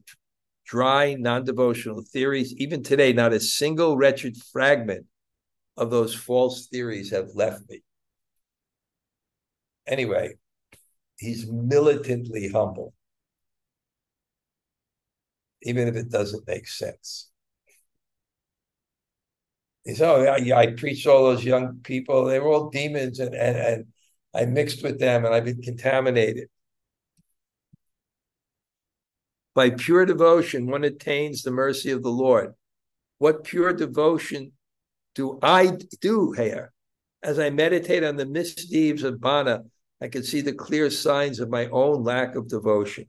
dry, 0.67 1.15
non 1.15 1.45
devotional 1.45 2.03
theories. 2.03 2.53
Even 2.57 2.83
today, 2.83 3.13
not 3.13 3.33
a 3.33 3.39
single 3.39 3.97
wretched 3.97 4.37
fragment 4.51 5.07
of 5.77 5.93
those 5.93 6.13
false 6.13 6.67
theories 6.67 7.13
have 7.13 7.29
left 7.37 7.71
me. 7.71 7.85
Anyway, 9.87 10.35
he's 11.17 11.47
militantly 11.49 12.49
humble, 12.49 12.93
even 15.63 15.87
if 15.87 15.95
it 15.95 16.11
doesn't 16.11 16.45
make 16.49 16.67
sense. 16.67 17.32
Said, 19.87 20.01
"Oh, 20.09 20.37
yeah, 20.37 20.59
I 20.59 20.72
preached 20.72 21.07
all 21.07 21.24
those 21.24 21.45
young 21.45 21.80
people. 21.83 22.24
They 22.24 22.39
were 22.39 22.53
all 22.53 22.70
demons, 22.70 23.18
and 23.18 23.35
and 23.35 23.57
and 23.57 23.87
I 24.35 24.47
mixed 24.47 24.83
with 24.83 24.99
them, 25.01 25.24
and 25.24 25.35
I've 25.35 25.45
been 25.45 25.62
contaminated." 25.62 26.49
By 29.55 29.70
pure 29.70 30.07
devotion, 30.07 30.66
one 30.66 30.85
attains 30.85 31.43
the 31.43 31.51
mercy 31.51 31.91
of 31.91 32.03
the 32.03 32.11
Lord. 32.11 32.55
What 33.18 33.45
pure 33.45 33.72
devotion 33.72 34.53
do 35.14 35.39
I 35.43 35.76
do 36.01 36.33
here? 36.33 36.72
As 37.22 37.39
I 37.39 37.51
meditate 37.51 38.03
on 38.03 38.16
the 38.16 38.26
misdeeds 38.26 39.03
of 39.03 39.20
Bana, 39.20 39.64
I 40.01 40.09
can 40.09 40.22
see 40.24 40.41
the 40.41 40.55
clear 40.55 40.91
signs 40.91 41.39
of 41.39 41.51
my 41.51 41.66
own 41.66 42.03
lack 42.03 42.35
of 42.35 42.49
devotion. 42.49 43.09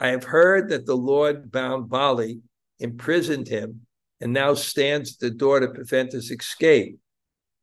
I 0.00 0.08
have 0.08 0.24
heard 0.24 0.68
that 0.70 0.86
the 0.86 0.96
Lord 0.96 1.50
bound 1.50 1.90
Bali, 1.90 2.40
imprisoned 2.78 3.48
him, 3.48 3.87
and 4.20 4.32
now 4.32 4.54
stands 4.54 5.14
at 5.14 5.20
the 5.20 5.30
door 5.30 5.60
to 5.60 5.68
prevent 5.68 6.12
his 6.12 6.30
escape. 6.30 6.98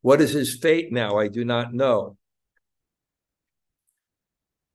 What 0.01 0.21
is 0.21 0.31
his 0.31 0.57
fate 0.57 0.91
now? 0.91 1.17
I 1.17 1.27
do 1.27 1.43
not 1.43 1.73
know. 1.73 2.17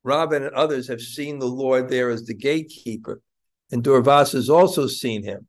Ravana 0.03 0.47
and 0.47 0.55
others 0.55 0.87
have 0.87 1.01
seen 1.01 1.39
the 1.39 1.45
Lord 1.45 1.89
there 1.89 2.09
as 2.09 2.25
the 2.25 2.33
gatekeeper, 2.33 3.21
and 3.71 3.83
Durvas 3.83 4.33
has 4.33 4.49
also 4.49 4.87
seen 4.87 5.23
him. 5.23 5.47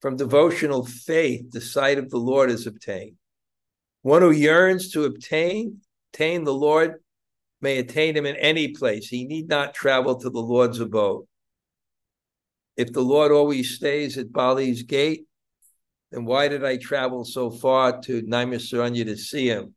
From 0.00 0.16
devotional 0.16 0.84
faith, 0.84 1.50
the 1.50 1.60
sight 1.60 1.98
of 1.98 2.10
the 2.10 2.18
Lord 2.18 2.50
is 2.50 2.66
obtained. 2.66 3.16
One 4.02 4.22
who 4.22 4.30
yearns 4.30 4.92
to 4.92 5.04
obtain, 5.04 5.80
obtain 6.12 6.44
the 6.44 6.54
Lord 6.54 7.02
may 7.60 7.78
attain 7.78 8.16
him 8.16 8.26
in 8.26 8.36
any 8.36 8.68
place. 8.68 9.08
He 9.08 9.24
need 9.24 9.48
not 9.48 9.74
travel 9.74 10.14
to 10.16 10.30
the 10.30 10.38
Lord's 10.38 10.78
abode. 10.78 11.26
If 12.76 12.92
the 12.92 13.00
Lord 13.00 13.32
always 13.32 13.74
stays 13.74 14.18
at 14.18 14.32
Bali's 14.32 14.82
gate, 14.82 15.26
then 16.16 16.24
why 16.24 16.48
did 16.48 16.64
I 16.64 16.78
travel 16.78 17.26
so 17.26 17.50
far 17.50 18.00
to 18.00 18.22
Naimisaranya 18.22 19.04
to 19.04 19.18
see 19.18 19.48
him, 19.48 19.74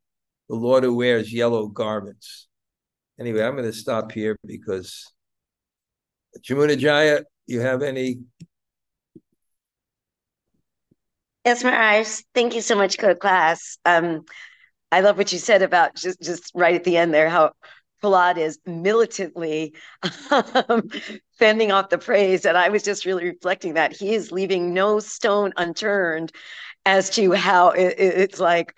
the 0.48 0.56
Lord 0.56 0.86
who 0.86 0.96
wears 0.96 1.34
yellow 1.34 1.68
garments? 1.68 2.48
Anyway, 3.20 3.44
I'm 3.44 3.58
going 3.58 3.66
to 3.66 3.74
stop 3.74 4.14
here 4.14 4.40
because 4.46 5.06
Jamuna 6.42 6.78
Jaya, 6.78 7.24
you 7.46 7.60
have 7.60 7.82
any? 7.82 8.22
Yes, 11.44 11.62
Maharaj. 11.62 12.22
Thank 12.34 12.56
you 12.56 12.62
so 12.62 12.76
much 12.78 12.96
for 12.96 13.14
class. 13.16 13.78
Um, 13.84 14.24
I 14.94 15.02
love 15.02 15.18
what 15.18 15.34
you 15.34 15.40
said 15.40 15.62
about 15.62 15.96
just 15.96 16.22
just 16.22 16.52
right 16.56 16.76
at 16.76 16.86
the 16.86 16.96
end 16.96 17.14
there, 17.14 17.28
how 17.28 17.52
Prahlad 18.02 18.38
is 18.38 18.60
militantly 18.66 19.74
um, 20.32 20.90
fending 21.38 21.72
off 21.72 21.90
the 21.90 21.98
praise. 21.98 22.46
And 22.46 22.58
I 22.58 22.70
was 22.70 22.84
just 22.84 23.06
really 23.06 23.26
reflecting 23.26 23.74
that 23.76 23.96
he 23.96 24.14
is 24.14 24.32
leaving 24.32 24.74
no 24.74 25.00
stone 25.00 25.54
unturned 25.58 26.32
as 26.86 27.10
to 27.12 27.32
how 27.34 27.70
it, 27.70 27.96
it's 27.98 28.40
like, 28.40 28.78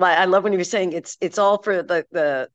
I 0.00 0.24
love 0.24 0.44
when 0.44 0.52
you 0.52 0.58
were 0.58 0.64
saying 0.64 0.92
it's 0.92 1.16
it's 1.20 1.38
all 1.38 1.62
for 1.62 1.82
the 1.82 2.04
the 2.10 2.48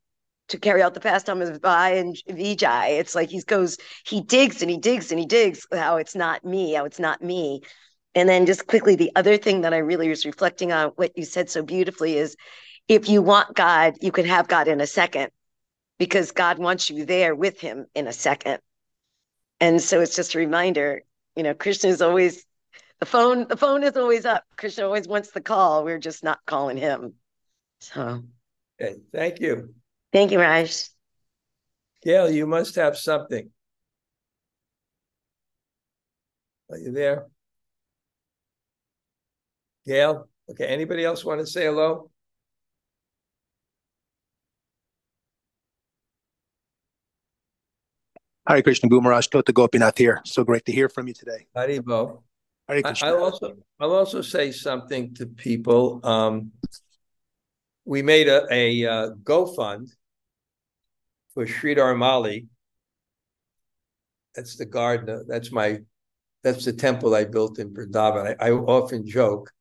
to 0.49 0.59
carry 0.59 0.81
out 0.81 0.93
the 0.93 0.99
pastime 0.99 1.41
of 1.41 1.61
Vi 1.61 1.89
and 1.91 2.15
Vijay. 2.29 2.99
It's 2.99 3.15
like 3.15 3.29
he 3.29 3.41
goes, 3.41 3.77
he 4.05 4.21
digs 4.21 4.61
and 4.61 4.69
he 4.69 4.77
digs 4.77 5.09
and 5.11 5.19
he 5.19 5.25
digs 5.25 5.65
how 5.71 5.97
it's 5.97 6.15
not 6.15 6.43
me, 6.43 6.73
how 6.73 6.83
it's 6.83 6.99
not 6.99 7.21
me. 7.21 7.61
And 8.13 8.27
then 8.27 8.45
just 8.45 8.67
quickly, 8.67 8.95
the 8.95 9.11
other 9.15 9.37
thing 9.37 9.61
that 9.61 9.73
I 9.73 9.77
really 9.77 10.09
was 10.09 10.25
reflecting 10.25 10.71
on 10.71 10.89
what 10.95 11.17
you 11.17 11.23
said 11.23 11.49
so 11.49 11.63
beautifully 11.63 12.17
is 12.17 12.35
if 12.87 13.07
you 13.07 13.21
want 13.21 13.55
God, 13.55 13.95
you 14.01 14.11
can 14.11 14.25
have 14.25 14.47
God 14.47 14.67
in 14.67 14.81
a 14.81 14.87
second 14.87 15.31
because 15.97 16.31
God 16.31 16.59
wants 16.59 16.89
you 16.89 17.05
there 17.05 17.35
with 17.35 17.59
him 17.59 17.85
in 17.95 18.07
a 18.07 18.13
second. 18.13 18.59
And 19.59 19.81
so 19.81 20.01
it's 20.01 20.15
just 20.15 20.35
a 20.35 20.39
reminder, 20.39 21.03
you 21.35 21.43
know, 21.43 21.53
Krishna 21.53 21.89
is 21.89 22.01
always 22.01 22.45
the 22.99 23.05
phone, 23.05 23.47
the 23.47 23.57
phone 23.57 23.83
is 23.83 23.95
always 23.97 24.25
up. 24.25 24.43
Krishna 24.57 24.85
always 24.85 25.07
wants 25.07 25.31
the 25.31 25.41
call. 25.41 25.83
We're 25.83 25.99
just 25.99 26.23
not 26.23 26.39
calling 26.45 26.77
him. 26.77 27.13
So 27.79 28.23
okay, 28.81 28.95
thank 29.13 29.39
you. 29.39 29.73
Thank 30.11 30.31
you, 30.31 30.39
Raj. 30.39 30.89
Gail, 32.03 32.29
you 32.29 32.45
must 32.45 32.75
have 32.75 32.97
something. 32.97 33.49
Are 36.69 36.77
you 36.77 36.91
there? 36.91 37.27
Gail? 39.85 40.27
Okay, 40.49 40.65
anybody 40.65 41.05
else 41.05 41.23
want 41.23 41.39
to 41.39 41.47
say 41.47 41.65
hello? 41.65 42.09
Hare 48.47 48.61
Krishna 48.61 48.89
Gumaraj 48.89 49.29
Tota 49.29 49.53
Gopinath 49.53 49.97
here. 49.97 50.21
So 50.25 50.43
great 50.43 50.65
to 50.65 50.71
hear 50.71 50.89
from 50.89 51.07
you 51.07 51.13
today. 51.13 51.47
Haribo. 51.55 52.23
Hare 52.67 52.81
Krishna. 52.81 53.07
I'll 53.07 53.23
also 53.23 53.55
I'll 53.79 53.93
also 53.93 54.21
say 54.21 54.51
something 54.51 55.15
to 55.15 55.25
people. 55.25 56.01
Um, 56.03 56.51
we 57.85 58.01
made 58.01 58.27
a, 58.27 58.45
a 58.51 58.85
uh, 58.85 59.09
GoFund 59.23 59.89
for 61.33 61.45
Sridhar 61.45 61.97
Mali. 61.97 62.47
That's 64.35 64.57
the 64.57 64.65
garden. 64.65 65.25
That's 65.27 65.51
my 65.51 65.79
that's 66.43 66.65
the 66.65 66.73
temple 66.73 67.15
I 67.15 67.23
built 67.23 67.59
in 67.59 67.73
Vrindavan. 67.73 68.35
I, 68.39 68.47
I 68.47 68.51
often 68.51 69.07
joke, 69.07 69.51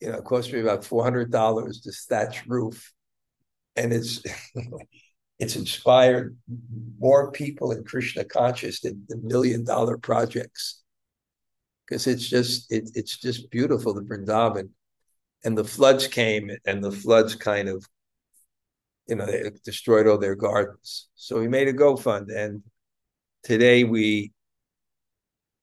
you 0.00 0.10
know, 0.10 0.18
it 0.18 0.24
cost 0.24 0.52
me 0.52 0.60
about 0.60 0.84
four 0.84 1.04
hundred 1.04 1.30
dollars 1.30 1.82
to 1.82 1.92
thatch 1.92 2.46
roof, 2.46 2.92
and 3.76 3.92
it's 3.92 4.22
it's 5.38 5.56
inspired 5.56 6.36
more 6.98 7.32
people 7.32 7.72
in 7.72 7.84
Krishna 7.84 8.24
conscious 8.24 8.80
than 8.80 9.04
the 9.08 9.16
million 9.16 9.64
dollar 9.64 9.98
projects. 9.98 10.82
Because 11.86 12.06
it's 12.06 12.28
just 12.28 12.72
it, 12.72 12.90
it's 12.94 13.18
just 13.18 13.50
beautiful, 13.50 13.92
the 13.92 14.02
Vrindavan. 14.02 14.70
And 15.44 15.58
the 15.58 15.64
floods 15.64 16.06
came 16.06 16.50
and 16.64 16.82
the 16.82 16.92
floods 16.92 17.34
kind 17.34 17.68
of, 17.68 17.86
you 19.06 19.16
know, 19.16 19.26
they 19.26 19.50
destroyed 19.64 20.06
all 20.06 20.16
their 20.16 20.34
gardens. 20.34 21.08
So 21.14 21.38
we 21.38 21.48
made 21.48 21.68
a 21.68 21.74
GoFund. 21.74 22.34
And 22.34 22.62
today 23.42 23.84
we 23.84 24.32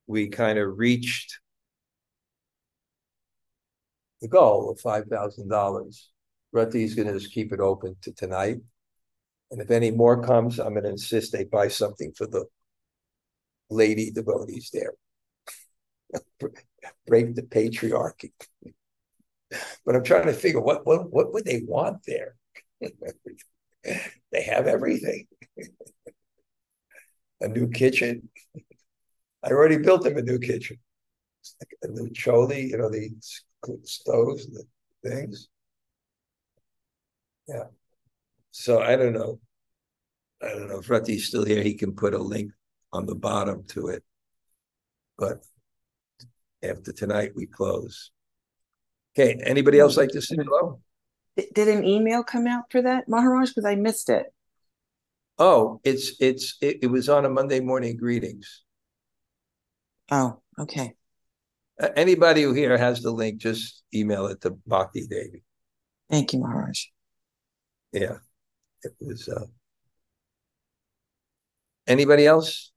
we 0.06 0.28
kind 0.28 0.60
of 0.60 0.78
reached 0.78 1.40
the 4.22 4.28
goal 4.28 4.70
of 4.70 4.80
five 4.80 5.06
thousand 5.08 5.48
dollars. 5.48 6.10
Rati's 6.52 6.94
gonna 6.94 7.14
just 7.14 7.34
keep 7.34 7.54
it 7.54 7.62
open 7.62 7.96
to 8.02 8.12
tonight 8.12 8.58
and 9.52 9.62
if 9.62 9.70
any 9.70 9.92
more 9.92 10.24
comes, 10.24 10.60
I'm 10.60 10.74
going 10.74 10.84
to 10.84 10.90
insist 10.90 11.32
they 11.32 11.44
buy 11.44 11.68
something 11.68 12.14
for 12.14 12.26
the 12.26 12.46
lady 13.70 14.10
devotees 14.12 14.70
there. 14.74 14.94
Break 17.08 17.36
the 17.36 17.44
patriarchy. 17.44 18.32
but 19.86 19.96
I'm 19.96 20.04
trying 20.04 20.28
to 20.28 20.34
figure 20.34 20.62
what 20.62 20.86
what 20.86 21.12
what 21.12 21.34
would 21.34 21.46
they 21.46 21.62
want 21.66 22.06
there? 22.06 22.36
they 24.32 24.44
have 24.44 24.68
everything. 24.68 25.28
a 27.42 27.48
new 27.48 27.68
kitchen. 27.70 28.30
I 29.44 29.50
already 29.50 29.78
built 29.78 30.04
them 30.04 30.18
a 30.18 30.22
new 30.22 30.40
kitchen. 30.40 30.78
Like 31.60 31.78
a 31.84 31.88
new 31.88 32.10
choli, 32.12 32.70
you 32.70 32.78
know, 32.78 32.90
the 32.90 33.12
stoves, 33.84 34.46
and 34.46 34.56
the 34.56 35.10
things. 35.10 35.50
Yeah. 37.48 37.66
So 38.52 38.82
I 38.82 38.96
don't 38.96 39.14
know. 39.14 39.40
I 40.42 40.50
don't 40.50 40.68
know 40.68 40.80
if 40.80 40.90
Rati's 40.90 41.28
still 41.28 41.46
here. 41.46 41.64
He 41.64 41.74
can 41.74 41.94
put 41.94 42.14
a 42.14 42.18
link 42.18 42.52
on 42.92 43.06
the 43.06 43.16
bottom 43.16 43.64
to 43.70 43.88
it. 43.88 44.04
But 45.18 45.44
after 46.64 46.92
tonight, 46.92 47.32
we 47.36 47.46
close. 47.46 48.12
Okay. 49.18 49.40
Anybody 49.44 49.80
else 49.80 49.98
like 49.98 50.10
to 50.10 50.22
say 50.22 50.36
hello? 50.36 50.82
Did 51.36 51.68
an 51.68 51.86
email 51.86 52.24
come 52.24 52.48
out 52.48 52.66
for 52.70 52.82
that, 52.82 53.08
Maharaj? 53.08 53.50
Because 53.50 53.66
I 53.66 53.76
missed 53.76 54.10
it. 54.10 54.28
Oh, 55.38 55.80
it's 55.84 56.14
it's 56.20 56.58
it, 56.62 56.80
it, 56.84 56.88
was 56.88 57.08
on 57.10 57.26
a 57.26 57.30
Monday 57.30 57.62
morning 57.62 57.98
greetings. 57.98 58.64
Oh, 60.12 60.42
okay. 60.60 60.94
Uh, 61.82 61.90
anybody 61.96 62.44
who 62.44 62.54
here 62.54 62.78
has 62.78 63.02
the 63.02 63.12
link, 63.12 63.40
just 63.40 63.82
email 63.94 64.28
it 64.28 64.42
to 64.42 64.52
Bhakti 64.68 65.08
Devi. 65.08 65.44
Thank 66.10 66.34
you, 66.34 66.40
Maharaj. 66.40 66.86
Yeah 67.94 68.18
it 68.84 68.94
was 69.00 69.28
uh 69.30 69.46
anybody 71.88 72.26
else 72.26 72.72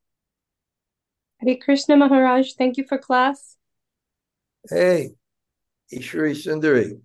Hare 1.45 1.57
Krishna 1.57 1.97
Maharaj, 1.97 2.53
thank 2.55 2.77
you 2.77 2.85
for 2.89 2.99
class. 2.99 3.57
Hey, 4.71 5.11
Ishwari 5.93 6.33
Sundari. 6.33 7.01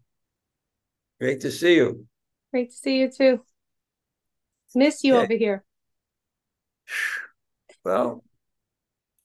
Great 1.20 1.42
to 1.42 1.52
see 1.52 1.76
you. 1.76 2.06
Great 2.52 2.72
to 2.72 2.76
see 2.76 3.00
you 3.00 3.12
too. 3.12 3.42
Miss 4.76 5.04
you 5.04 5.16
over 5.16 5.34
here. 5.34 5.64
Well, 7.86 8.26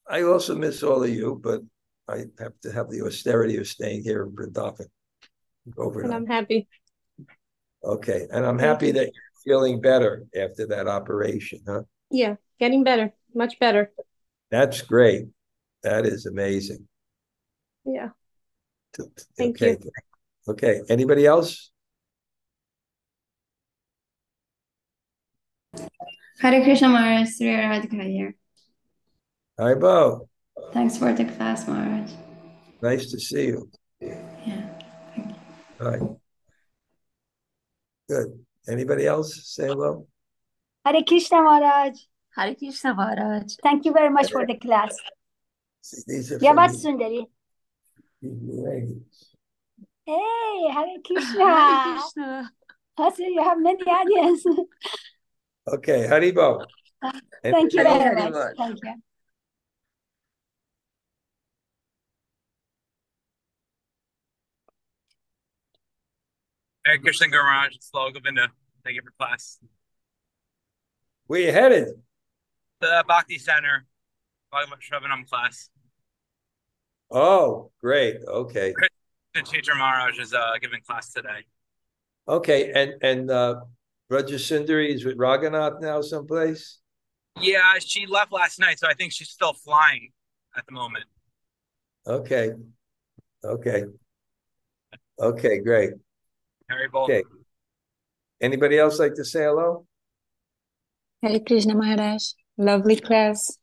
I 0.09 0.23
also 0.23 0.55
miss 0.55 0.85
all 0.85 1.03
of 1.03 1.11
you, 1.11 1.41
but 1.43 1.61
I 2.09 2.27
have 2.39 2.53
to 2.63 2.71
have 2.71 2.89
the 2.89 3.03
austerity 3.03 3.57
of 3.57 3.67
staying 3.67 4.05
here 4.05 4.23
in 4.23 4.31
Vrindavan. 4.31 4.87
Over 5.77 6.03
and 6.03 6.15
I'm 6.15 6.25
happy. 6.25 6.69
Okay, 7.83 8.29
and 8.31 8.47
I'm 8.47 8.61
happy 8.61 8.93
that 8.93 9.11
feeling 9.45 9.81
better 9.81 10.25
after 10.35 10.67
that 10.69 10.87
operation, 10.89 11.61
huh? 11.67 11.83
Yeah, 12.11 12.37
getting 12.59 12.85
better, 12.85 13.13
much 13.35 13.59
better. 13.59 13.93
That's 14.51 14.83
great. 14.83 15.27
That 15.83 16.07
is 16.07 16.27
amazing. 16.27 16.89
Yeah. 17.85 18.11
Thank 19.37 19.57
okay. 19.57 19.77
you. 19.83 19.91
Okay. 20.49 20.81
Anybody 20.89 21.27
else? 21.27 21.71
Hare 26.41 26.63
Krishna 26.63 26.89
Maharaj, 26.89 27.29
Sri 27.31 27.49
Radhika 27.49 28.03
here. 28.05 28.35
Hi, 29.59 29.75
Bo. 29.75 30.29
Thanks 30.73 30.99
for 30.99 31.13
the 31.13 31.25
class, 31.25 31.67
Maharaj. 31.67 32.11
Nice 32.83 33.11
to 33.11 33.19
see 33.19 33.47
you. 33.47 33.71
Yeah. 34.01 34.69
All 35.81 35.91
right. 35.91 36.03
Good. 38.09 38.44
Anybody 38.67 39.07
else 39.07 39.47
say 39.47 39.67
hello? 39.67 40.07
Hare 40.85 41.03
Krishna 41.07 41.43
Maharaj. 41.43 41.99
Hare 42.37 42.55
Krishna 42.55 42.95
Maharaj. 42.95 43.55
Thank 43.63 43.85
you 43.85 43.93
very 43.93 44.11
much 44.11 44.31
for 44.33 44.47
the 44.47 44.57
class. 44.57 44.97
These 46.07 46.33
are 46.33 46.39
Yabat 46.39 46.71
from 46.81 46.99
Sundari. 46.99 47.27
Hey, 50.07 50.69
Hare 50.73 50.73
Hare 50.73 50.99
Krishna. 51.07 52.01
Krishna. 52.01 52.51
I 52.97 53.11
you 53.19 53.43
have 53.43 53.61
many 53.61 53.83
audience. 53.83 54.45
Okay, 55.67 56.07
Haribo. 56.07 56.65
Thank 57.43 57.73
you 57.73 57.83
very 57.83 58.21
else? 58.21 58.31
much. 58.31 58.57
Thank 58.57 58.79
you. 58.85 58.95
Hare 66.85 66.99
Krishna 66.99 67.29
Garage, 67.29 67.77
Slow 67.81 68.11
Govinda. 68.11 68.49
Thank 68.85 68.97
you 68.97 69.03
for 69.03 69.13
class. 69.19 69.59
Where 71.27 71.41
you 71.41 71.53
headed? 71.53 71.89
The 72.81 73.05
Bhakti 73.09 73.39
Center, 73.39 73.87
Shravanam 74.53 75.29
class. 75.29 75.71
Oh, 77.11 77.71
great. 77.81 78.17
Okay. 78.27 78.75
The 79.35 79.43
teacher 79.43 79.75
Maharaj 79.75 80.19
is 80.19 80.35
uh, 80.35 80.53
giving 80.61 80.81
class 80.83 81.13
today. 81.13 81.45
Okay, 82.29 82.73
and 82.73 82.95
and 83.03 83.31
uh 83.31 83.57
Sundari 84.11 84.95
is 84.95 85.05
with 85.05 85.19
Raghunath 85.19 85.81
now 85.81 86.01
someplace? 86.01 86.81
Yeah, 87.41 87.79
she 87.81 88.07
left 88.07 88.33
last 88.33 88.61
night, 88.61 88.79
so 88.79 88.87
I 88.87 88.95
think 88.95 89.13
she's 89.13 89.31
still 89.31 89.53
flying 89.53 90.11
at 90.57 90.65
the 90.67 90.73
moment. 90.73 91.05
Okay. 92.07 92.53
Okay. 93.45 93.85
Okay, 95.19 95.59
great. 95.59 95.93
Haribol. 96.71 97.05
Okay. 97.05 97.23
Anybody 98.41 98.79
else 98.79 98.99
like 98.99 99.15
to 99.15 99.25
say 99.25 99.45
hello? 99.45 99.87
Hare 101.23 101.41
Krishna 101.41 101.75
Maharaj. 101.75 102.23
Lovely 102.59 102.97
class. 102.97 103.59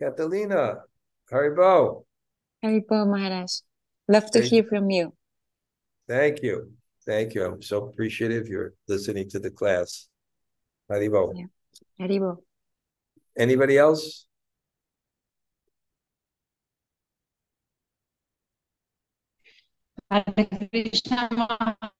Catalina, 0.00 0.82
Haribo, 1.32 2.04
Haribo 2.64 3.06
Maharaj. 3.06 3.50
Love 4.06 4.30
to 4.30 4.38
Thank 4.40 4.50
hear 4.50 4.64
from 4.64 4.90
you. 4.90 5.12
thank 6.08 6.42
you. 6.42 6.72
Thank 7.04 7.34
you. 7.34 7.44
I'm 7.44 7.62
so 7.62 7.88
appreciative 7.88 8.46
you're 8.48 8.74
listening 8.86 9.28
to 9.30 9.38
the 9.40 9.50
class. 9.50 10.08
Haribo. 10.90 11.32
Yeah. 11.34 11.46
Haribo. 12.06 12.36
Anybody 13.36 13.76
else? 13.78 14.27
Hare 20.10 20.24
Krishna 20.72 21.28
Maharaj. 21.30 21.92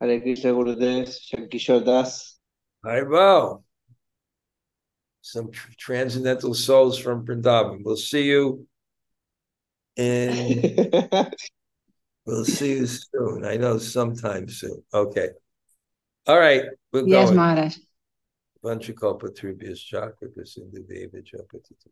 Hare 0.00 0.20
Krishna 0.20 0.52
Gurudev, 0.52 1.08
Shankishore 1.08 1.84
Das. 1.84 2.38
Haribo. 2.84 3.62
Some 5.22 5.50
transcendental 5.78 6.54
souls 6.54 6.98
from 6.98 7.24
Vrindavan. 7.24 7.80
We'll 7.82 7.96
see 7.96 8.24
you 8.24 8.66
in 9.96 11.00
We'll 12.26 12.44
see 12.44 12.70
you 12.78 12.86
soon. 12.86 13.44
I 13.44 13.56
know 13.56 13.78
sometime 13.78 14.48
soon. 14.48 14.82
Okay. 14.92 15.28
All 16.26 16.38
right, 16.38 16.64
we're 16.92 17.06
Yes, 17.06 17.26
going. 17.28 17.36
Maharaj. 17.36 17.76
Vanchakalpa 18.64 19.28
Tribhu's 19.38 19.82
Chakra 19.82 20.28
Prasinda 20.28 20.86
Deva 20.88 21.18
Japa 21.18 21.62
Tita. 21.62 21.90